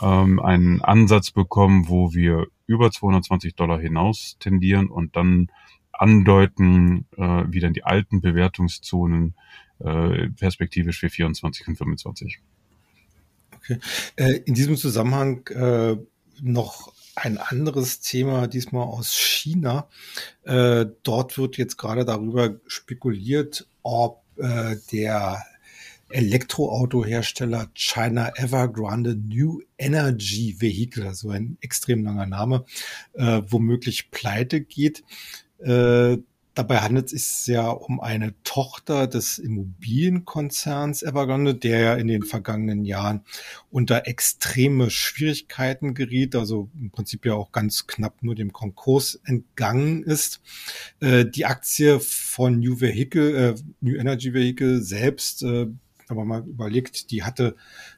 [0.00, 5.48] ähm, einen Ansatz bekommen, wo wir über 220 Dollar hinaus tendieren und dann
[5.92, 9.34] andeuten, äh, wie dann die alten Bewertungszonen
[9.80, 12.40] äh, perspektivisch für 24 und 25.
[13.64, 13.80] Okay.
[14.16, 15.96] Äh, in diesem Zusammenhang äh,
[16.42, 19.88] noch ein anderes Thema, diesmal aus China.
[20.42, 25.44] Äh, dort wird jetzt gerade darüber spekuliert, ob der
[26.08, 32.64] Elektroautohersteller China Evergrande New Energy Vehicle, also ein extrem langer Name,
[33.14, 35.04] womöglich pleite geht.
[36.54, 42.22] Dabei handelt es sich ja um eine Tochter des Immobilienkonzerns Evergrande, der ja in den
[42.22, 43.22] vergangenen Jahren
[43.70, 50.04] unter extreme Schwierigkeiten geriet, also im Prinzip ja auch ganz knapp nur dem Konkurs entgangen
[50.04, 50.40] ist.
[51.00, 55.66] Äh, die Aktie von New Vehicle, äh, New Energy Vehicle selbst, äh,
[56.08, 57.56] wenn man mal überlegt, die hatte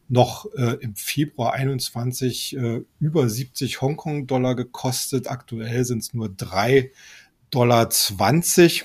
[0.09, 5.29] noch äh, im Februar 21 äh, über 70 Hongkong-Dollar gekostet.
[5.29, 6.93] Aktuell sind es nur drei
[7.51, 8.85] Dollar 20.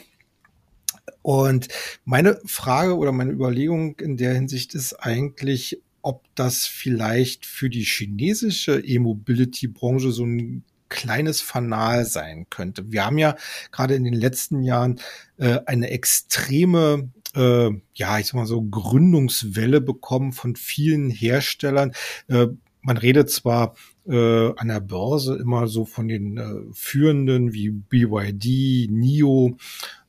[1.21, 1.67] Und
[2.03, 7.83] meine Frage oder meine Überlegung in der Hinsicht ist eigentlich, ob das vielleicht für die
[7.83, 12.91] chinesische E-Mobility-Branche so ein kleines Fanal sein könnte.
[12.91, 13.35] Wir haben ja
[13.71, 14.99] gerade in den letzten Jahren
[15.37, 21.93] äh, eine extreme äh, ja, ich sag mal so, Gründungswelle bekommen von vielen Herstellern.
[22.27, 22.47] Äh,
[22.81, 23.75] man redet zwar
[24.07, 29.57] äh, an der Börse immer so von den äh, führenden wie BYD, NIO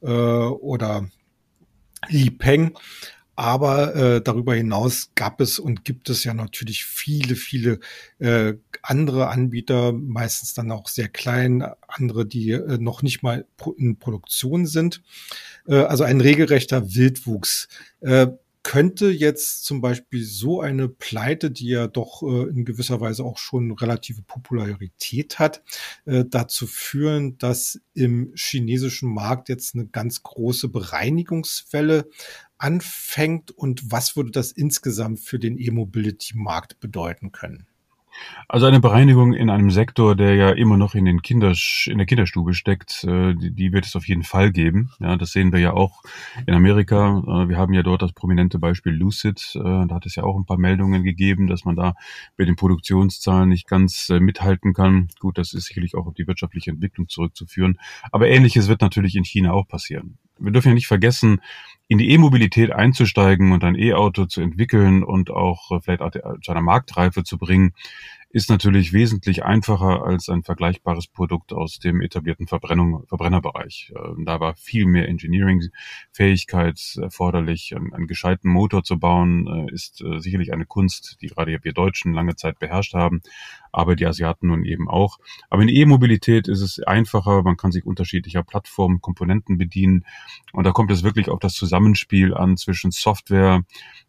[0.02, 1.08] äh, oder
[2.08, 2.76] Li Peng.
[3.34, 7.80] Aber äh, darüber hinaus gab es und gibt es ja natürlich viele, viele
[8.18, 13.46] äh, andere Anbieter, meistens dann auch sehr klein, andere, die äh, noch nicht mal
[13.78, 15.02] in Produktion sind.
[15.66, 17.68] Äh, also ein regelrechter Wildwuchs.
[18.00, 18.28] Äh,
[18.62, 23.38] könnte jetzt zum Beispiel so eine Pleite, die ja doch äh, in gewisser Weise auch
[23.38, 25.62] schon relative Popularität hat,
[26.04, 32.08] äh, dazu führen, dass im chinesischen Markt jetzt eine ganz große Bereinigungswelle
[32.58, 37.66] anfängt und was würde das insgesamt für den E-Mobility-Markt bedeuten können?
[38.48, 42.06] Also eine Bereinigung in einem Sektor, der ja immer noch in den Kinders, in der
[42.06, 44.90] Kinderstube steckt, äh, die, wird es auf jeden Fall geben.
[45.00, 46.02] Ja, das sehen wir ja auch
[46.46, 47.22] in Amerika.
[47.26, 49.52] Äh, wir haben ja dort das prominente Beispiel Lucid.
[49.54, 51.94] Äh, da hat es ja auch ein paar Meldungen gegeben, dass man da
[52.36, 55.08] mit den Produktionszahlen nicht ganz mithalten kann.
[55.18, 57.78] Gut, das ist sicherlich auch auf die wirtschaftliche Entwicklung zurückzuführen.
[58.10, 60.18] Aber ähnliches wird natürlich in China auch passieren.
[60.38, 61.40] Wir dürfen ja nicht vergessen,
[61.92, 66.02] in die E-Mobilität einzusteigen und ein E-Auto zu entwickeln und auch äh, vielleicht
[66.40, 67.74] zu einer Marktreife zu bringen,
[68.32, 73.92] ist natürlich wesentlich einfacher als ein vergleichbares Produkt aus dem etablierten Verbrennung, Verbrennerbereich.
[73.94, 77.76] Ähm, da war viel mehr Engineering-Fähigkeit erforderlich.
[77.76, 81.72] Einen, einen, gescheiten Motor zu bauen, äh, ist äh, sicherlich eine Kunst, die gerade wir
[81.74, 83.20] Deutschen lange Zeit beherrscht haben,
[83.70, 85.18] aber die Asiaten nun eben auch.
[85.50, 90.06] Aber in E-Mobilität ist es einfacher, man kann sich unterschiedlicher Plattformen, Komponenten bedienen
[90.52, 93.64] und da kommt es wirklich auf das Zusammenspiel an zwischen Software,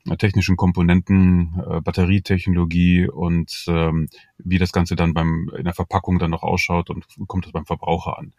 [0.08, 6.32] äh, technischen Komponenten, Batterietechnologie und ähm, wie das Ganze dann beim, in der Verpackung dann
[6.32, 8.34] noch ausschaut und kommt das beim Verbraucher an.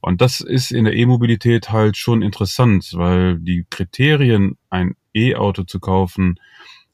[0.00, 5.80] Und das ist in der E-Mobilität halt schon interessant, weil die Kriterien, ein E-Auto zu
[5.80, 6.38] kaufen,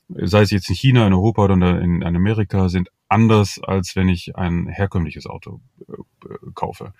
[0.09, 4.09] sei es jetzt in China, in Europa oder in, in Amerika, sind anders, als wenn
[4.09, 6.93] ich ein herkömmliches Auto äh, kaufe.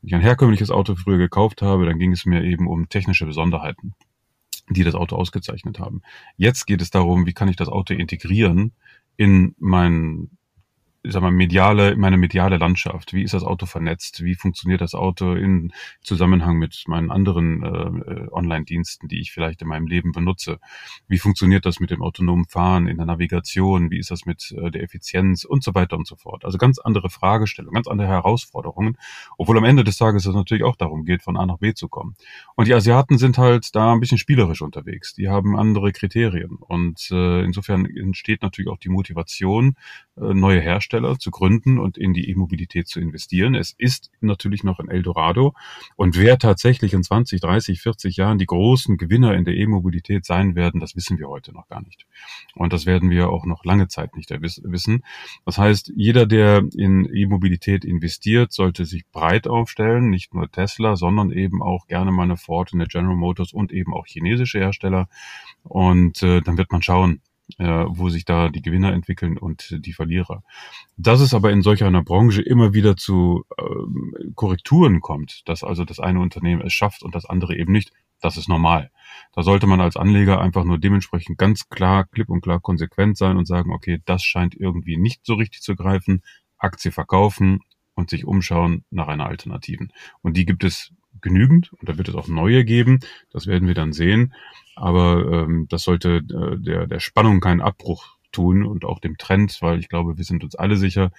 [0.00, 3.24] Wenn ich ein herkömmliches Auto früher gekauft habe, dann ging es mir eben um technische
[3.24, 3.94] Besonderheiten,
[4.68, 6.02] die das Auto ausgezeichnet haben.
[6.36, 8.72] Jetzt geht es darum, wie kann ich das Auto integrieren
[9.16, 10.30] in mein
[11.04, 13.12] ich sag mal, mediale, meine mediale Landschaft.
[13.12, 14.24] Wie ist das Auto vernetzt?
[14.24, 19.68] Wie funktioniert das Auto in Zusammenhang mit meinen anderen äh, Online-Diensten, die ich vielleicht in
[19.68, 20.60] meinem Leben benutze?
[21.06, 23.90] Wie funktioniert das mit dem autonomen Fahren in der Navigation?
[23.90, 26.42] Wie ist das mit äh, der Effizienz und so weiter und so fort?
[26.46, 28.96] Also ganz andere Fragestellungen, ganz andere Herausforderungen,
[29.36, 31.88] obwohl am Ende des Tages es natürlich auch darum geht, von A nach B zu
[31.88, 32.16] kommen.
[32.56, 35.12] Und die Asiaten sind halt da ein bisschen spielerisch unterwegs.
[35.12, 39.76] Die haben andere Kriterien und äh, insofern entsteht natürlich auch die Motivation,
[40.16, 43.54] äh, neue Hersteller zu gründen und in die E-Mobilität zu investieren.
[43.54, 45.54] Es ist natürlich noch ein Eldorado.
[45.96, 50.54] Und wer tatsächlich in 20, 30, 40 Jahren die großen Gewinner in der E-Mobilität sein
[50.54, 52.06] werden, das wissen wir heute noch gar nicht.
[52.54, 55.02] Und das werden wir auch noch lange Zeit nicht wissen.
[55.44, 61.30] Das heißt, jeder, der in E-Mobilität investiert, sollte sich breit aufstellen, nicht nur Tesla, sondern
[61.30, 65.08] eben auch gerne mal eine Ford, eine General Motors und eben auch chinesische Hersteller.
[65.62, 67.20] Und äh, dann wird man schauen,
[67.58, 70.42] wo sich da die Gewinner entwickeln und die Verlierer.
[70.96, 75.84] Dass es aber in solch einer Branche immer wieder zu äh, Korrekturen kommt, dass also
[75.84, 78.90] das eine Unternehmen es schafft und das andere eben nicht, das ist normal.
[79.34, 83.36] Da sollte man als Anleger einfach nur dementsprechend ganz klar, klipp und klar konsequent sein
[83.36, 86.22] und sagen, okay, das scheint irgendwie nicht so richtig zu greifen,
[86.56, 87.60] Aktie verkaufen
[87.94, 89.92] und sich umschauen nach einer Alternativen.
[90.22, 93.00] Und die gibt es genügend und da wird es auch neue geben.
[93.30, 94.34] Das werden wir dann sehen.
[94.76, 99.56] Aber ähm, das sollte äh, der, der Spannung keinen Abbruch tun und auch dem Trend,
[99.60, 101.10] weil ich glaube, wir sind uns alle sicher,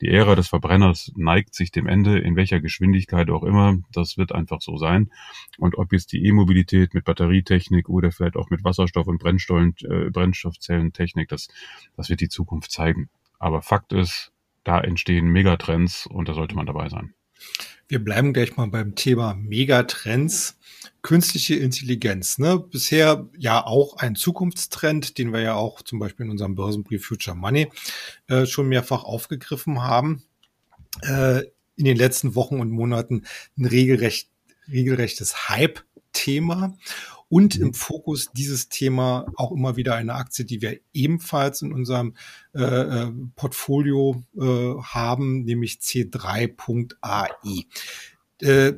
[0.00, 3.76] die Ära des Verbrenners neigt sich dem Ende, in welcher Geschwindigkeit auch immer.
[3.92, 5.10] Das wird einfach so sein.
[5.56, 11.28] Und ob jetzt die E-Mobilität mit Batterietechnik oder vielleicht auch mit Wasserstoff- und äh, Brennstoffzellentechnik,
[11.28, 11.48] das,
[11.96, 13.08] das wird die Zukunft zeigen.
[13.38, 14.32] Aber Fakt ist,
[14.64, 17.14] da entstehen Megatrends und da sollte man dabei sein.
[17.88, 20.58] Wir bleiben gleich mal beim Thema Megatrends.
[21.02, 22.58] Künstliche Intelligenz, ne?
[22.58, 27.36] Bisher ja auch ein Zukunftstrend, den wir ja auch zum Beispiel in unserem Börsenbrief Future
[27.36, 27.70] Money
[28.28, 30.22] äh, schon mehrfach aufgegriffen haben.
[31.02, 31.42] Äh,
[31.76, 33.24] in den letzten Wochen und Monaten
[33.58, 34.30] ein regelrecht,
[34.70, 36.76] regelrechtes Hype-Thema
[37.28, 37.74] und im mhm.
[37.74, 42.14] Fokus dieses Thema auch immer wieder eine Aktie, die wir ebenfalls in unserem
[42.54, 47.66] äh, äh Portfolio äh, haben, nämlich C3.ai.
[48.40, 48.74] Äh,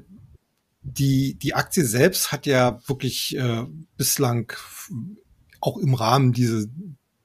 [0.83, 4.53] die, die Aktie selbst hat ja wirklich äh, bislang
[5.61, 6.69] auch im Rahmen diese,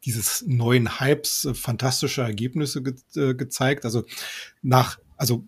[0.04, 3.86] dieses neuen Hypes äh, fantastische Ergebnisse ge äh, gezeigt.
[3.86, 4.04] Also
[4.64, 5.46] nach, also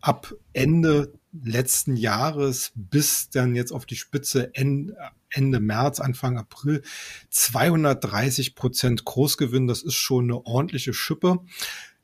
[0.00, 1.12] ab Ende
[1.42, 6.82] letzten Jahres bis dann jetzt auf die Spitze Ende, März, Anfang April
[7.30, 9.66] 230 Prozent Großgewinn.
[9.66, 11.40] Das ist schon eine ordentliche Schippe.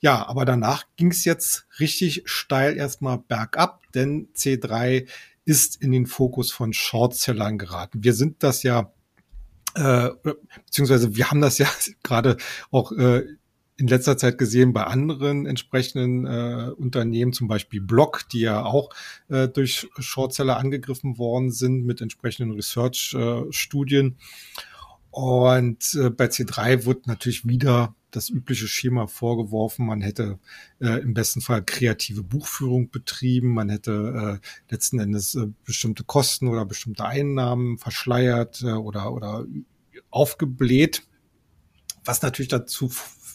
[0.01, 5.07] Ja, aber danach ging es jetzt richtig steil erstmal bergab, denn C3
[5.45, 8.03] ist in den Fokus von Shortsellern geraten.
[8.03, 8.93] Wir sind das ja,
[9.75, 10.11] äh,
[10.65, 11.69] beziehungsweise wir haben das ja
[12.03, 12.37] gerade
[12.71, 13.25] auch äh,
[13.81, 18.91] in letzter Zeit gesehen bei anderen entsprechenden äh, Unternehmen, zum Beispiel Block, die ja auch
[19.29, 24.19] äh, durch Shortseller angegriffen worden sind mit entsprechenden Research-Studien.
[24.19, 24.61] Äh,
[25.11, 29.87] und äh, bei C3 wird natürlich wieder das übliche Schema vorgeworfen.
[29.87, 30.39] Man hätte
[30.81, 33.55] äh, im besten Fall kreative Buchführung betrieben.
[33.55, 39.47] Man hätte äh, letzten Endes äh, bestimmte Kosten oder bestimmte Einnahmen verschleiert äh, oder, oder
[40.11, 41.03] aufgebläht.
[42.05, 42.91] Was natürlich dazu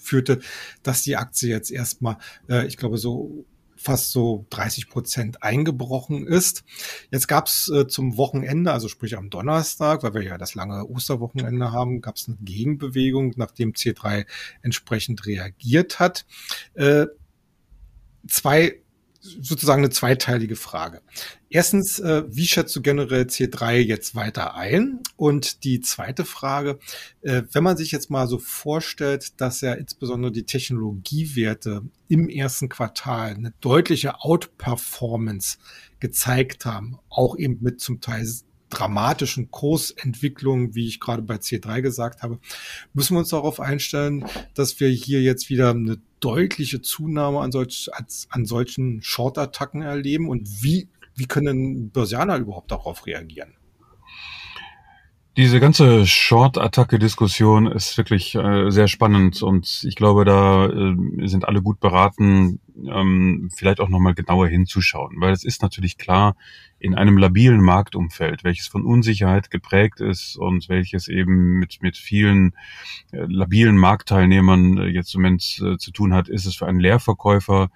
[0.06, 0.40] führte,
[0.84, 2.18] dass die Aktie jetzt erstmal,
[2.50, 3.46] äh, ich glaube, so
[3.76, 6.64] fast so 30 Prozent eingebrochen ist.
[7.12, 10.86] Jetzt gab es äh, zum Wochenende, also sprich am Donnerstag, weil wir ja das lange
[10.88, 14.26] Osterwochenende haben, gab es eine Gegenbewegung, nachdem C3
[14.62, 16.26] entsprechend reagiert hat.
[16.74, 17.08] Äh,
[18.28, 18.82] zwei
[19.42, 21.02] sozusagen eine zweiteilige Frage.
[21.50, 25.00] Erstens, äh, wie schätzt du generell C3 jetzt weiter ein?
[25.16, 26.80] Und die zweite Frage,
[27.22, 32.70] äh, wenn man sich jetzt mal so vorstellt, dass ja insbesondere die Technologiewerte im ersten
[32.70, 35.58] Quartal eine deutliche Outperformance
[36.00, 38.26] gezeigt haben, auch eben mit zum Teil
[38.76, 42.40] dramatischen Kursentwicklungen, wie ich gerade bei C3 gesagt habe,
[42.94, 47.90] müssen wir uns darauf einstellen, dass wir hier jetzt wieder eine deutliche Zunahme an, solch,
[48.30, 53.54] an solchen Short-Attacken erleben und wie, wie können Börsianer überhaupt darauf reagieren?
[55.38, 61.62] Diese ganze Short-Attacke-Diskussion ist wirklich äh, sehr spannend und ich glaube, da äh, sind alle
[61.62, 66.36] gut beraten, ähm, vielleicht auch nochmal genauer hinzuschauen, weil es ist natürlich klar,
[66.78, 72.54] in einem labilen Marktumfeld, welches von Unsicherheit geprägt ist und welches eben mit, mit vielen
[73.12, 76.80] äh, labilen Marktteilnehmern äh, jetzt im Moment äh, zu tun hat, ist es für einen
[76.80, 77.70] Leerverkäufer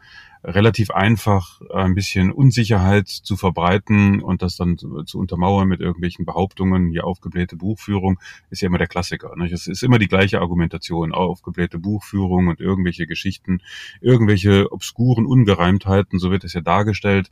[0.44, 6.26] relativ einfach, ein bisschen Unsicherheit zu verbreiten und das dann zu, zu untermauern mit irgendwelchen
[6.26, 6.90] Behauptungen.
[6.92, 8.20] Hier aufgeblähte Buchführung
[8.50, 9.36] ist ja immer der Klassiker.
[9.36, 9.52] Nicht?
[9.52, 11.12] Es ist immer die gleiche Argumentation.
[11.12, 13.62] Aufgeblähte Buchführung und irgendwelche Geschichten,
[14.00, 17.30] irgendwelche obskuren Ungereimtheiten, so wird es ja dargestellt.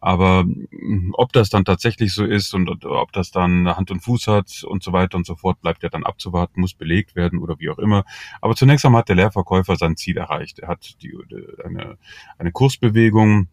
[0.00, 4.26] Aber hm, ob das dann tatsächlich so ist und ob das dann Hand und Fuß
[4.26, 7.58] hat und so weiter und so fort, bleibt ja dann abzuwarten, muss belegt werden oder
[7.58, 8.04] wie auch immer.
[8.40, 10.58] Aber zunächst einmal hat der Leerverkäufer sein Ziel erreicht.
[10.58, 11.16] Er hat die,
[11.64, 11.96] eine,
[12.38, 13.48] eine Kursbewegung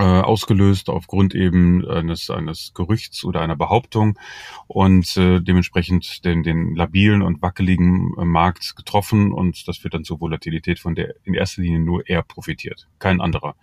[0.00, 4.18] äh, ausgelöst aufgrund eben eines, eines Gerüchts oder einer Behauptung
[4.66, 10.04] und äh, dementsprechend den, den labilen und wackeligen äh, Markt getroffen und das führt dann
[10.04, 13.56] zur Volatilität, von der in erster Linie nur er profitiert, kein anderer.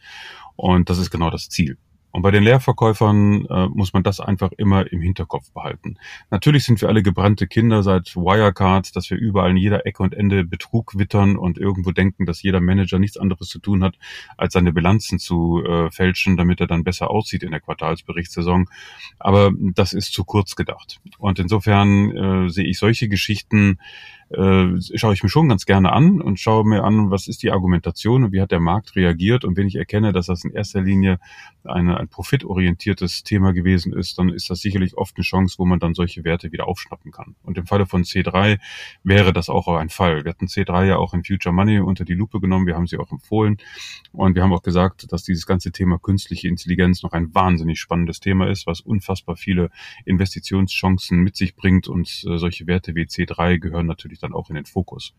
[0.55, 1.77] Und das ist genau das Ziel.
[2.17, 5.97] Und bei den Leerverkäufern äh, muss man das einfach immer im Hinterkopf behalten.
[6.31, 10.15] Natürlich sind wir alle gebrannte Kinder seit Wirecard, dass wir überall in jeder Ecke und
[10.15, 13.99] Ende Betrug wittern und irgendwo denken, dass jeder Manager nichts anderes zu tun hat,
[14.35, 18.67] als seine Bilanzen zu äh, fälschen, damit er dann besser aussieht in der Quartalsberichtssaison.
[19.19, 20.99] Aber das ist zu kurz gedacht.
[21.19, 23.77] Und insofern äh, sehe ich solche Geschichten
[24.29, 27.51] äh, schaue ich mir schon ganz gerne an und schaue mir an, was ist die
[27.51, 29.45] Argumentation und wie hat der Markt reagiert.
[29.45, 31.19] Und wenn ich erkenne, dass das in erster Linie
[31.63, 35.79] eine, ein profitorientiertes Thema gewesen ist, dann ist das sicherlich oft eine Chance, wo man
[35.79, 37.35] dann solche Werte wieder aufschnappen kann.
[37.43, 38.59] Und im Falle von C3
[39.03, 40.23] wäre das auch ein Fall.
[40.23, 42.97] Wir hatten C3 ja auch in Future Money unter die Lupe genommen, wir haben sie
[42.97, 43.57] auch empfohlen
[44.11, 48.19] und wir haben auch gesagt, dass dieses ganze Thema künstliche Intelligenz noch ein wahnsinnig spannendes
[48.19, 49.69] Thema ist, was unfassbar viele
[50.05, 54.49] Investitionschancen mit sich bringt und äh, solche Werte wie C3 gehören natürlich natürlich dann auch
[54.49, 55.13] in den Fokus.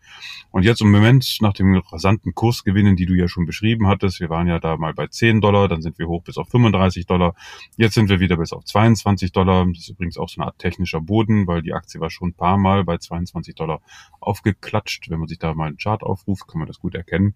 [0.51, 4.29] Und jetzt im Moment nach dem rasanten Kursgewinnen, die du ja schon beschrieben hattest, wir
[4.29, 7.35] waren ja da mal bei 10 Dollar, dann sind wir hoch bis auf 35 Dollar,
[7.77, 9.65] jetzt sind wir wieder bis auf 22 Dollar.
[9.65, 12.33] Das ist übrigens auch so eine Art technischer Boden, weil die Aktie war schon ein
[12.33, 13.81] paar Mal bei 22 Dollar
[14.19, 15.09] aufgeklatscht.
[15.09, 17.35] Wenn man sich da mal einen Chart aufruft, kann man das gut erkennen.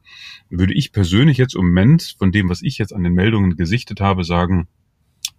[0.50, 4.02] Würde ich persönlich jetzt im Moment von dem, was ich jetzt an den Meldungen gesichtet
[4.02, 4.68] habe, sagen,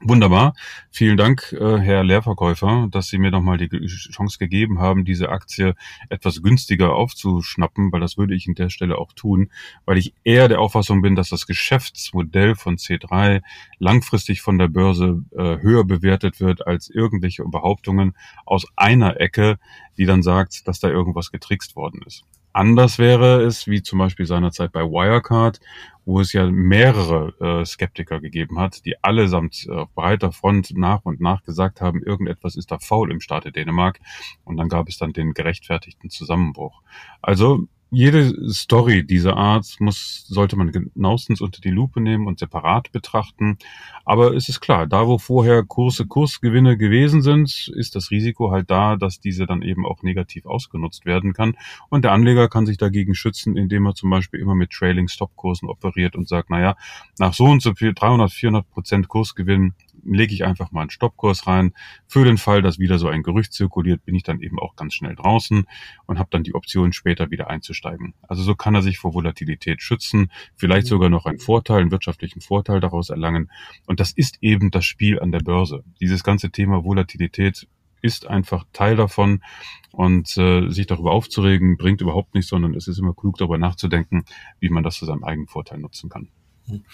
[0.07, 0.53] Wunderbar.
[0.91, 5.75] Vielen Dank, äh, Herr Leerverkäufer, dass Sie mir nochmal die Chance gegeben haben, diese Aktie
[6.11, 9.51] etwas günstiger aufzuschnappen, weil das würde ich an der Stelle auch tun,
[9.87, 13.41] weil ich eher der Auffassung bin, dass das Geschäftsmodell von C3
[13.79, 19.59] langfristig von der Börse äh, höher bewertet wird als irgendwelche Behauptungen aus einer Ecke,
[19.97, 22.25] die dann sagt, dass da irgendwas getrickst worden ist.
[22.57, 25.59] Anders wäre es, wie zum Beispiel seinerzeit bei Wirecard,
[26.05, 31.05] wo es ja mehrere äh, Skeptiker gegeben hat, die allesamt auf äh, breiter Front nach
[31.05, 34.01] und nach gesagt haben, irgendetwas ist da faul im Staate Dänemark.
[34.45, 36.83] Und dann gab es dann den gerechtfertigten Zusammenbruch.
[37.23, 42.93] Also jede Story dieser Art muss, sollte man genauestens unter die Lupe nehmen und separat
[42.93, 43.59] betrachten.
[44.05, 48.71] Aber es ist klar, da wo vorher Kurse, Kursgewinne gewesen sind, ist das Risiko halt
[48.71, 51.57] da, dass diese dann eben auch negativ ausgenutzt werden kann.
[51.89, 55.35] Und der Anleger kann sich dagegen schützen, indem er zum Beispiel immer mit Trailing Stop
[55.37, 56.77] Kursen operiert und sagt, naja,
[57.19, 59.75] nach so und so viel 300, 400 Prozent Kursgewinn
[60.05, 61.73] lege ich einfach mal einen Stoppkurs rein.
[62.07, 64.95] Für den Fall, dass wieder so ein Gerücht zirkuliert, bin ich dann eben auch ganz
[64.95, 65.65] schnell draußen
[66.07, 68.15] und habe dann die Option später wieder einzusteigen.
[68.23, 72.41] Also so kann er sich vor Volatilität schützen, vielleicht sogar noch einen Vorteil, einen wirtschaftlichen
[72.41, 73.51] Vorteil daraus erlangen.
[73.87, 75.85] Und das ist eben das Spiel an der Börse.
[76.01, 77.67] Dieses ganze Thema Volatilität
[78.05, 79.43] ist einfach Teil davon
[79.91, 84.25] und äh, sich darüber aufzuregen bringt überhaupt nichts, sondern es ist immer klug darüber nachzudenken,
[84.61, 86.29] wie man das zu seinem eigenen Vorteil nutzen kann.
[86.67, 86.85] Hm.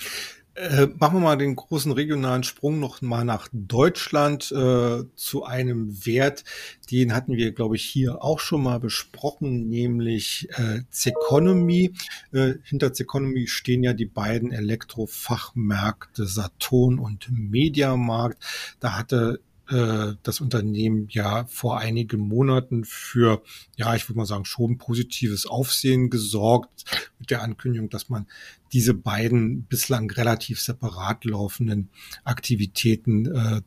[0.61, 6.05] Äh, machen wir mal den großen regionalen Sprung noch mal nach Deutschland äh, zu einem
[6.05, 6.45] Wert,
[6.91, 11.95] den hatten wir, glaube ich, hier auch schon mal besprochen, nämlich äh, Zeconomy.
[12.33, 18.45] Äh, hinter Zeconomy stehen ja die beiden Elektrofachmärkte Saturn und Mediamarkt.
[18.81, 19.41] Da hatte
[19.71, 23.43] äh, das Unternehmen ja vor einigen Monaten für,
[23.77, 26.85] ja, ich würde mal sagen, schon positives Aufsehen gesorgt
[27.19, 28.27] mit der Ankündigung, dass man
[28.73, 31.91] diese beiden bislang relativ separat laufenden
[32.25, 33.61] Aktivitäten äh,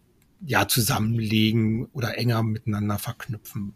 [0.46, 3.74] ja zusammenlegen oder enger miteinander verknüpfen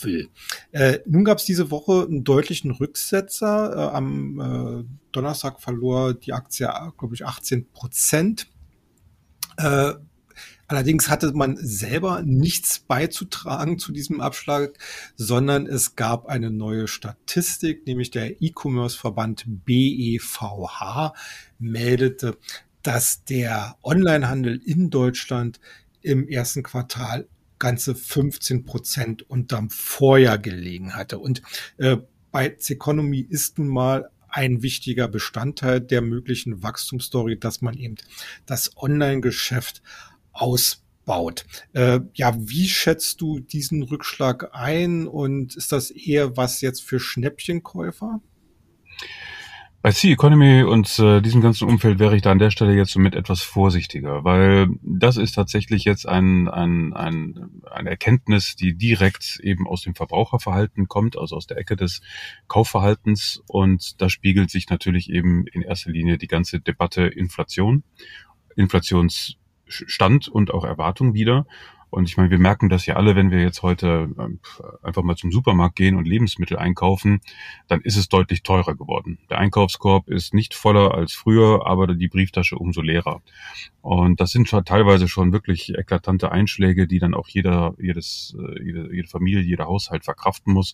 [0.00, 0.28] will.
[0.70, 3.72] Äh, nun gab es diese Woche einen deutlichen Rücksetzer.
[3.74, 8.46] Äh, am äh, Donnerstag verlor die Aktie, glaube ich, 18 Prozent.
[10.72, 14.78] Allerdings hatte man selber nichts beizutragen zu diesem Abschlag,
[15.16, 21.12] sondern es gab eine neue Statistik, nämlich der E-Commerce-Verband BEVH
[21.58, 22.38] meldete,
[22.82, 25.60] dass der Onlinehandel in Deutschland
[26.00, 31.18] im ersten Quartal ganze 15 Prozent unterm Vorjahr gelegen hatte.
[31.18, 31.42] Und
[31.76, 31.98] äh,
[32.30, 37.96] bei Zeconomy ist nun mal ein wichtiger Bestandteil der möglichen Wachstumsstory, dass man eben
[38.46, 39.82] das Online-Geschäft
[40.32, 41.44] ausbaut.
[41.72, 47.00] Äh, ja, wie schätzt du diesen Rückschlag ein und ist das eher was jetzt für
[47.00, 48.20] Schnäppchenkäufer?
[49.82, 53.16] Bei C-Economy und äh, diesem ganzen Umfeld wäre ich da an der Stelle jetzt somit
[53.16, 59.66] etwas vorsichtiger, weil das ist tatsächlich jetzt ein, ein, ein, eine Erkenntnis, die direkt eben
[59.66, 62.00] aus dem Verbraucherverhalten kommt, also aus der Ecke des
[62.46, 67.82] Kaufverhaltens und da spiegelt sich natürlich eben in erster Linie die ganze Debatte Inflation,
[68.54, 69.36] Inflations
[69.66, 71.46] Stand und auch Erwartung wieder.
[71.92, 74.40] Und ich meine, wir merken das ja alle, wenn wir jetzt heute ähm,
[74.82, 77.20] einfach mal zum Supermarkt gehen und Lebensmittel einkaufen,
[77.68, 79.18] dann ist es deutlich teurer geworden.
[79.28, 83.20] Der Einkaufskorb ist nicht voller als früher, aber die Brieftasche umso leerer.
[83.82, 88.64] Und das sind schon teilweise schon wirklich eklatante Einschläge, die dann auch jeder, jedes, äh,
[88.64, 90.72] jede, jede Familie, jeder Haushalt verkraften muss.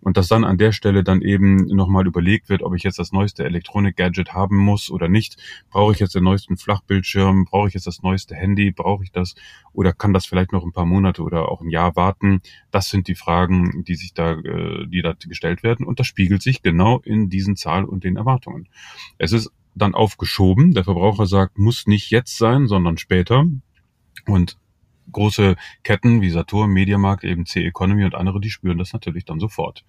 [0.00, 3.12] Und dass dann an der Stelle dann eben nochmal überlegt wird, ob ich jetzt das
[3.12, 5.36] neueste Elektronik-Gadget haben muss oder nicht.
[5.70, 7.44] Brauche ich jetzt den neuesten Flachbildschirm?
[7.44, 8.72] Brauche ich jetzt das neueste Handy?
[8.72, 9.36] Brauche ich das?
[9.72, 12.40] Oder kann das vielleicht noch ein paar Monate oder auch ein Jahr warten?
[12.70, 15.86] Das sind die Fragen, die sich da, äh, die da gestellt werden.
[15.86, 18.68] Und das spiegelt sich genau in diesen Zahlen und den Erwartungen.
[19.18, 20.72] Es ist dann aufgeschoben.
[20.72, 23.44] Der Verbraucher sagt, muss nicht jetzt sein, sondern später.
[24.26, 24.58] Und
[25.12, 29.84] große Ketten wie Saturn, Mediamarkt, eben C-Economy und andere, die spüren das natürlich dann sofort.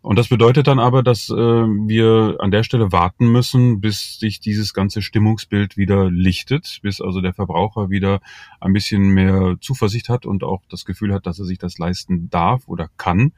[0.00, 4.40] Und das bedeutet dann aber, dass äh, wir an der Stelle warten müssen, bis sich
[4.40, 8.20] dieses ganze Stimmungsbild wieder lichtet, bis also der Verbraucher wieder
[8.60, 12.30] ein bisschen mehr Zuversicht hat und auch das Gefühl hat, dass er sich das leisten
[12.30, 13.32] darf oder kann.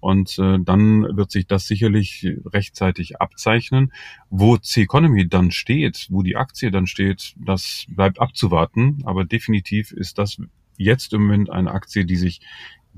[0.00, 3.92] Und äh, dann wird sich das sicherlich rechtzeitig abzeichnen.
[4.30, 9.02] Wo C-Economy dann steht, wo die Aktie dann steht, das bleibt abzuwarten.
[9.04, 10.38] Aber definitiv ist das
[10.78, 12.40] jetzt im Moment eine Aktie, die sich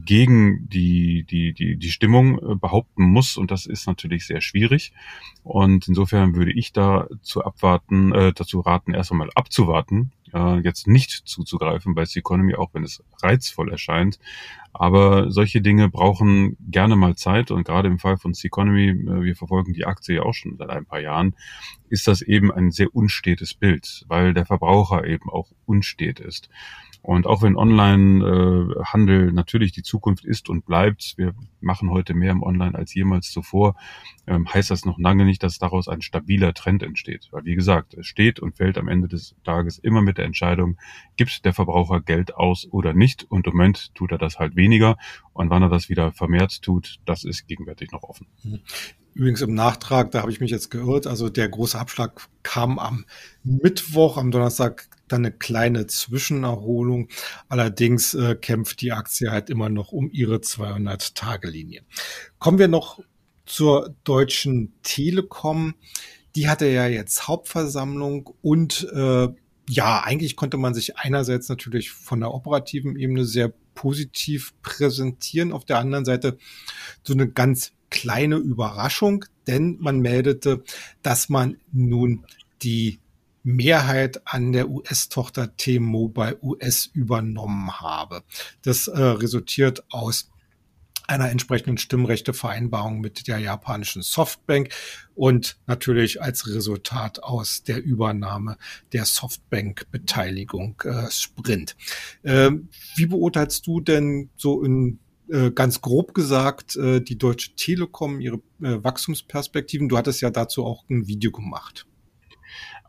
[0.04, 3.36] gegen die, die, die, die Stimmung äh, behaupten muss.
[3.36, 4.92] Und das ist natürlich sehr schwierig.
[5.42, 11.10] Und insofern würde ich dazu abwarten, äh, dazu raten, erst einmal abzuwarten, äh, jetzt nicht
[11.10, 14.18] zuzugreifen bei Economy, auch wenn es reizvoll erscheint.
[14.72, 19.36] Aber solche Dinge brauchen gerne mal Zeit und gerade im Fall von Economy, äh, wir
[19.36, 21.34] verfolgen die Aktie ja auch schon seit ein paar Jahren,
[21.88, 26.48] ist das eben ein sehr unstetes Bild, weil der Verbraucher eben auch unstet ist.
[27.02, 32.42] Und auch wenn Online-Handel natürlich die Zukunft ist und bleibt, wir machen heute mehr im
[32.42, 33.76] Online als jemals zuvor,
[34.26, 37.28] ähm, heißt das noch lange nicht, dass daraus ein stabiler Trend entsteht.
[37.30, 40.76] Weil wie gesagt, es steht und fällt am Ende des Tages immer mit der Entscheidung,
[41.16, 43.24] gibt der Verbraucher Geld aus oder nicht.
[43.24, 44.96] Und im Moment tut er das halt weniger.
[45.32, 48.26] Und wann er das wieder vermehrt tut, das ist gegenwärtig noch offen.
[49.14, 53.04] Übrigens im Nachtrag, da habe ich mich jetzt geirrt, also der große Abschlag kam am
[53.42, 57.08] Mittwoch, am Donnerstag dann eine kleine Zwischenerholung.
[57.48, 61.82] Allerdings äh, kämpft die Aktie halt immer noch um ihre 200-Tage-Linie.
[62.38, 63.00] Kommen wir noch
[63.46, 65.74] zur Deutschen Telekom.
[66.36, 69.28] Die hatte ja jetzt Hauptversammlung und äh,
[69.70, 75.64] ja, eigentlich konnte man sich einerseits natürlich von der operativen Ebene sehr positiv präsentieren, auf
[75.64, 76.38] der anderen Seite
[77.04, 80.62] so eine ganz kleine Überraschung, denn man meldete,
[81.02, 82.24] dass man nun
[82.62, 83.00] die
[83.42, 88.22] Mehrheit an der US-Tochter T-Mobile US übernommen habe.
[88.62, 90.30] Das äh, resultiert aus
[91.06, 94.68] einer entsprechenden Stimmrechtevereinbarung mit der japanischen Softbank
[95.14, 98.58] und natürlich als Resultat aus der Übernahme
[98.92, 101.76] der Softbank-Beteiligung äh, Sprint.
[102.24, 104.98] Ähm, wie beurteilst du denn so in
[105.30, 109.88] äh, ganz grob gesagt äh, die Deutsche Telekom, ihre äh, Wachstumsperspektiven?
[109.88, 111.86] Du hattest ja dazu auch ein Video gemacht.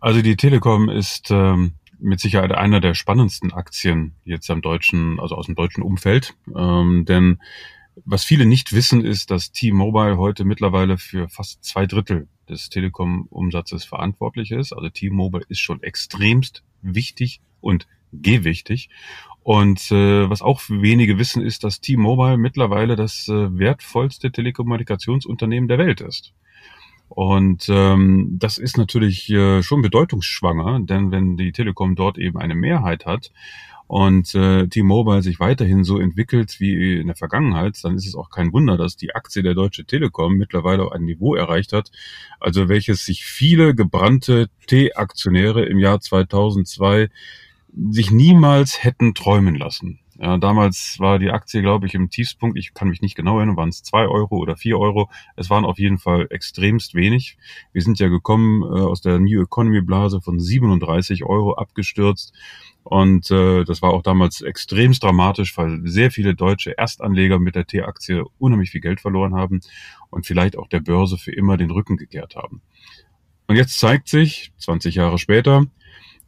[0.01, 5.35] Also die Telekom ist ähm, mit Sicherheit einer der spannendsten Aktien jetzt am deutschen, also
[5.35, 7.39] aus dem deutschen Umfeld, ähm, denn
[8.05, 13.83] was viele nicht wissen, ist, dass T-Mobile heute mittlerweile für fast zwei Drittel des Telekom-Umsatzes
[13.83, 14.73] verantwortlich ist.
[14.73, 18.89] Also T-Mobile ist schon extremst wichtig und gewichtig.
[19.49, 25.79] Und äh, was auch wenige wissen, ist, dass T-Mobile mittlerweile das äh, wertvollste Telekommunikationsunternehmen der
[25.79, 26.33] Welt ist.
[27.07, 32.53] Und ähm, das ist natürlich äh, schon bedeutungsschwanger, denn wenn die Telekom dort eben eine
[32.53, 33.31] Mehrheit hat
[33.87, 38.29] und äh, T-Mobile sich weiterhin so entwickelt wie in der Vergangenheit, dann ist es auch
[38.29, 41.89] kein Wunder, dass die Aktie der Deutsche Telekom mittlerweile ein Niveau erreicht hat,
[42.39, 47.09] also welches sich viele gebrannte T-Aktionäre im Jahr 2002
[47.73, 49.99] sich niemals hätten träumen lassen.
[50.21, 53.55] Ja, damals war die Aktie, glaube ich, im Tiefspunkt, ich kann mich nicht genau erinnern,
[53.55, 55.09] waren es zwei Euro oder vier Euro.
[55.37, 57.37] Es waren auf jeden Fall extremst wenig.
[57.71, 62.33] Wir sind ja gekommen äh, aus der New Economy Blase von 37 Euro abgestürzt.
[62.83, 67.65] Und äh, das war auch damals extremst dramatisch, weil sehr viele deutsche Erstanleger mit der
[67.65, 69.61] T-Aktie unheimlich viel Geld verloren haben
[70.09, 72.61] und vielleicht auch der Börse für immer den Rücken gekehrt haben.
[73.47, 75.65] Und jetzt zeigt sich, 20 Jahre später,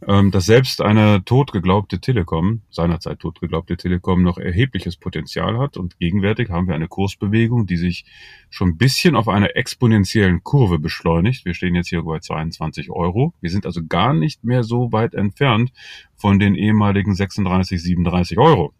[0.01, 5.77] dass selbst eine totgeglaubte Telekom, seinerzeit totgeglaubte Telekom, noch erhebliches Potenzial hat.
[5.77, 8.05] Und gegenwärtig haben wir eine Kursbewegung, die sich
[8.49, 11.45] schon ein bisschen auf einer exponentiellen Kurve beschleunigt.
[11.45, 13.35] Wir stehen jetzt hier bei 22 Euro.
[13.41, 15.71] Wir sind also gar nicht mehr so weit entfernt
[16.15, 18.73] von den ehemaligen 36, 37 Euro.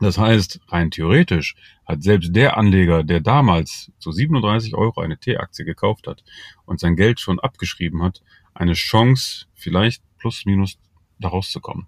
[0.00, 5.64] Das heißt, rein theoretisch hat selbst der Anleger, der damals zu 37 Euro eine T-Aktie
[5.64, 6.24] gekauft hat
[6.64, 8.22] und sein Geld schon abgeschrieben hat,
[8.52, 10.78] eine Chance, vielleicht plus minus
[11.18, 11.86] da rauszukommen.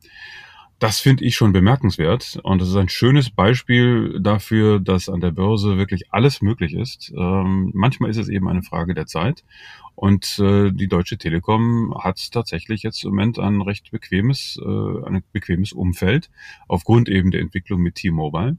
[0.78, 5.30] Das finde ich schon bemerkenswert und das ist ein schönes Beispiel dafür, dass an der
[5.30, 7.12] Börse wirklich alles möglich ist.
[7.16, 9.45] Ähm, manchmal ist es eben eine Frage der Zeit
[9.95, 15.22] und äh, die Deutsche Telekom hat tatsächlich jetzt im Moment ein recht bequemes, äh, ein
[15.30, 16.30] bequemes Umfeld
[16.66, 18.57] aufgrund eben der Entwicklung mit T-Mobile.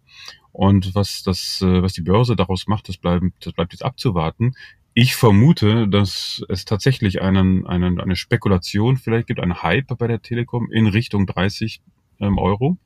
[0.54, 4.54] Und was das, äh, was die Börse daraus macht, das bleibt, das bleibt jetzt abzuwarten.
[4.96, 10.22] Ich vermute, dass es tatsächlich einen, einen, eine Spekulation vielleicht gibt, einen Hype bei der
[10.22, 11.82] Telekom in Richtung 30
[12.20, 12.78] ähm, Euro.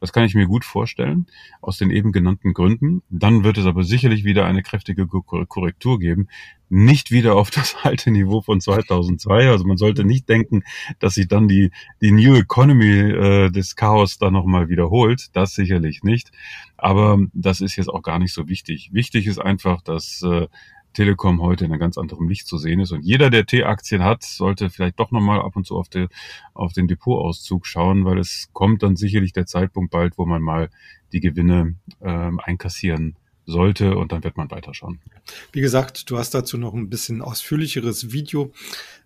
[0.00, 1.26] Das kann ich mir gut vorstellen,
[1.60, 3.02] aus den eben genannten Gründen.
[3.10, 6.28] Dann wird es aber sicherlich wieder eine kräftige Korrektur geben.
[6.68, 9.48] Nicht wieder auf das alte Niveau von 2002.
[9.48, 10.62] Also man sollte nicht denken,
[10.98, 15.28] dass sich dann die, die New Economy äh, des Chaos da nochmal wiederholt.
[15.32, 16.30] Das sicherlich nicht.
[16.76, 18.90] Aber das ist jetzt auch gar nicht so wichtig.
[18.92, 20.46] Wichtig ist einfach, dass äh,
[20.96, 22.90] Telekom heute in einem ganz anderen Licht zu sehen ist.
[22.90, 26.06] Und jeder, der T-Aktien hat, sollte vielleicht doch nochmal ab und zu auf, die,
[26.54, 30.70] auf den Depotauszug schauen, weil es kommt dann sicherlich der Zeitpunkt bald, wo man mal
[31.12, 33.16] die Gewinne ähm, einkassieren
[33.46, 34.98] sollte und dann wird man weiterschauen.
[35.52, 38.52] Wie gesagt, du hast dazu noch ein bisschen ausführlicheres Video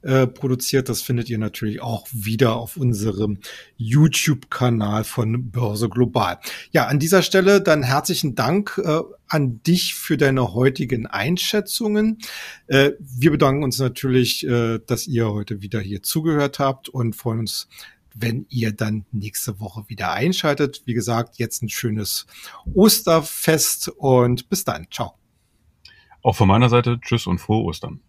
[0.02, 0.88] äh, produziert.
[0.88, 3.38] Das findet ihr natürlich auch wieder auf unserem
[3.76, 6.38] YouTube-Kanal von Börse Global.
[6.72, 12.18] Ja, an dieser Stelle dann herzlichen Dank äh, an dich für deine heutigen Einschätzungen.
[12.66, 17.40] Äh, wir bedanken uns natürlich, äh, dass ihr heute wieder hier zugehört habt und freuen
[17.40, 17.68] uns
[18.14, 20.82] wenn ihr dann nächste Woche wieder einschaltet.
[20.84, 22.26] Wie gesagt, jetzt ein schönes
[22.74, 24.86] Osterfest und bis dann.
[24.90, 25.14] Ciao.
[26.22, 28.00] Auch von meiner Seite, tschüss und frohe Ostern.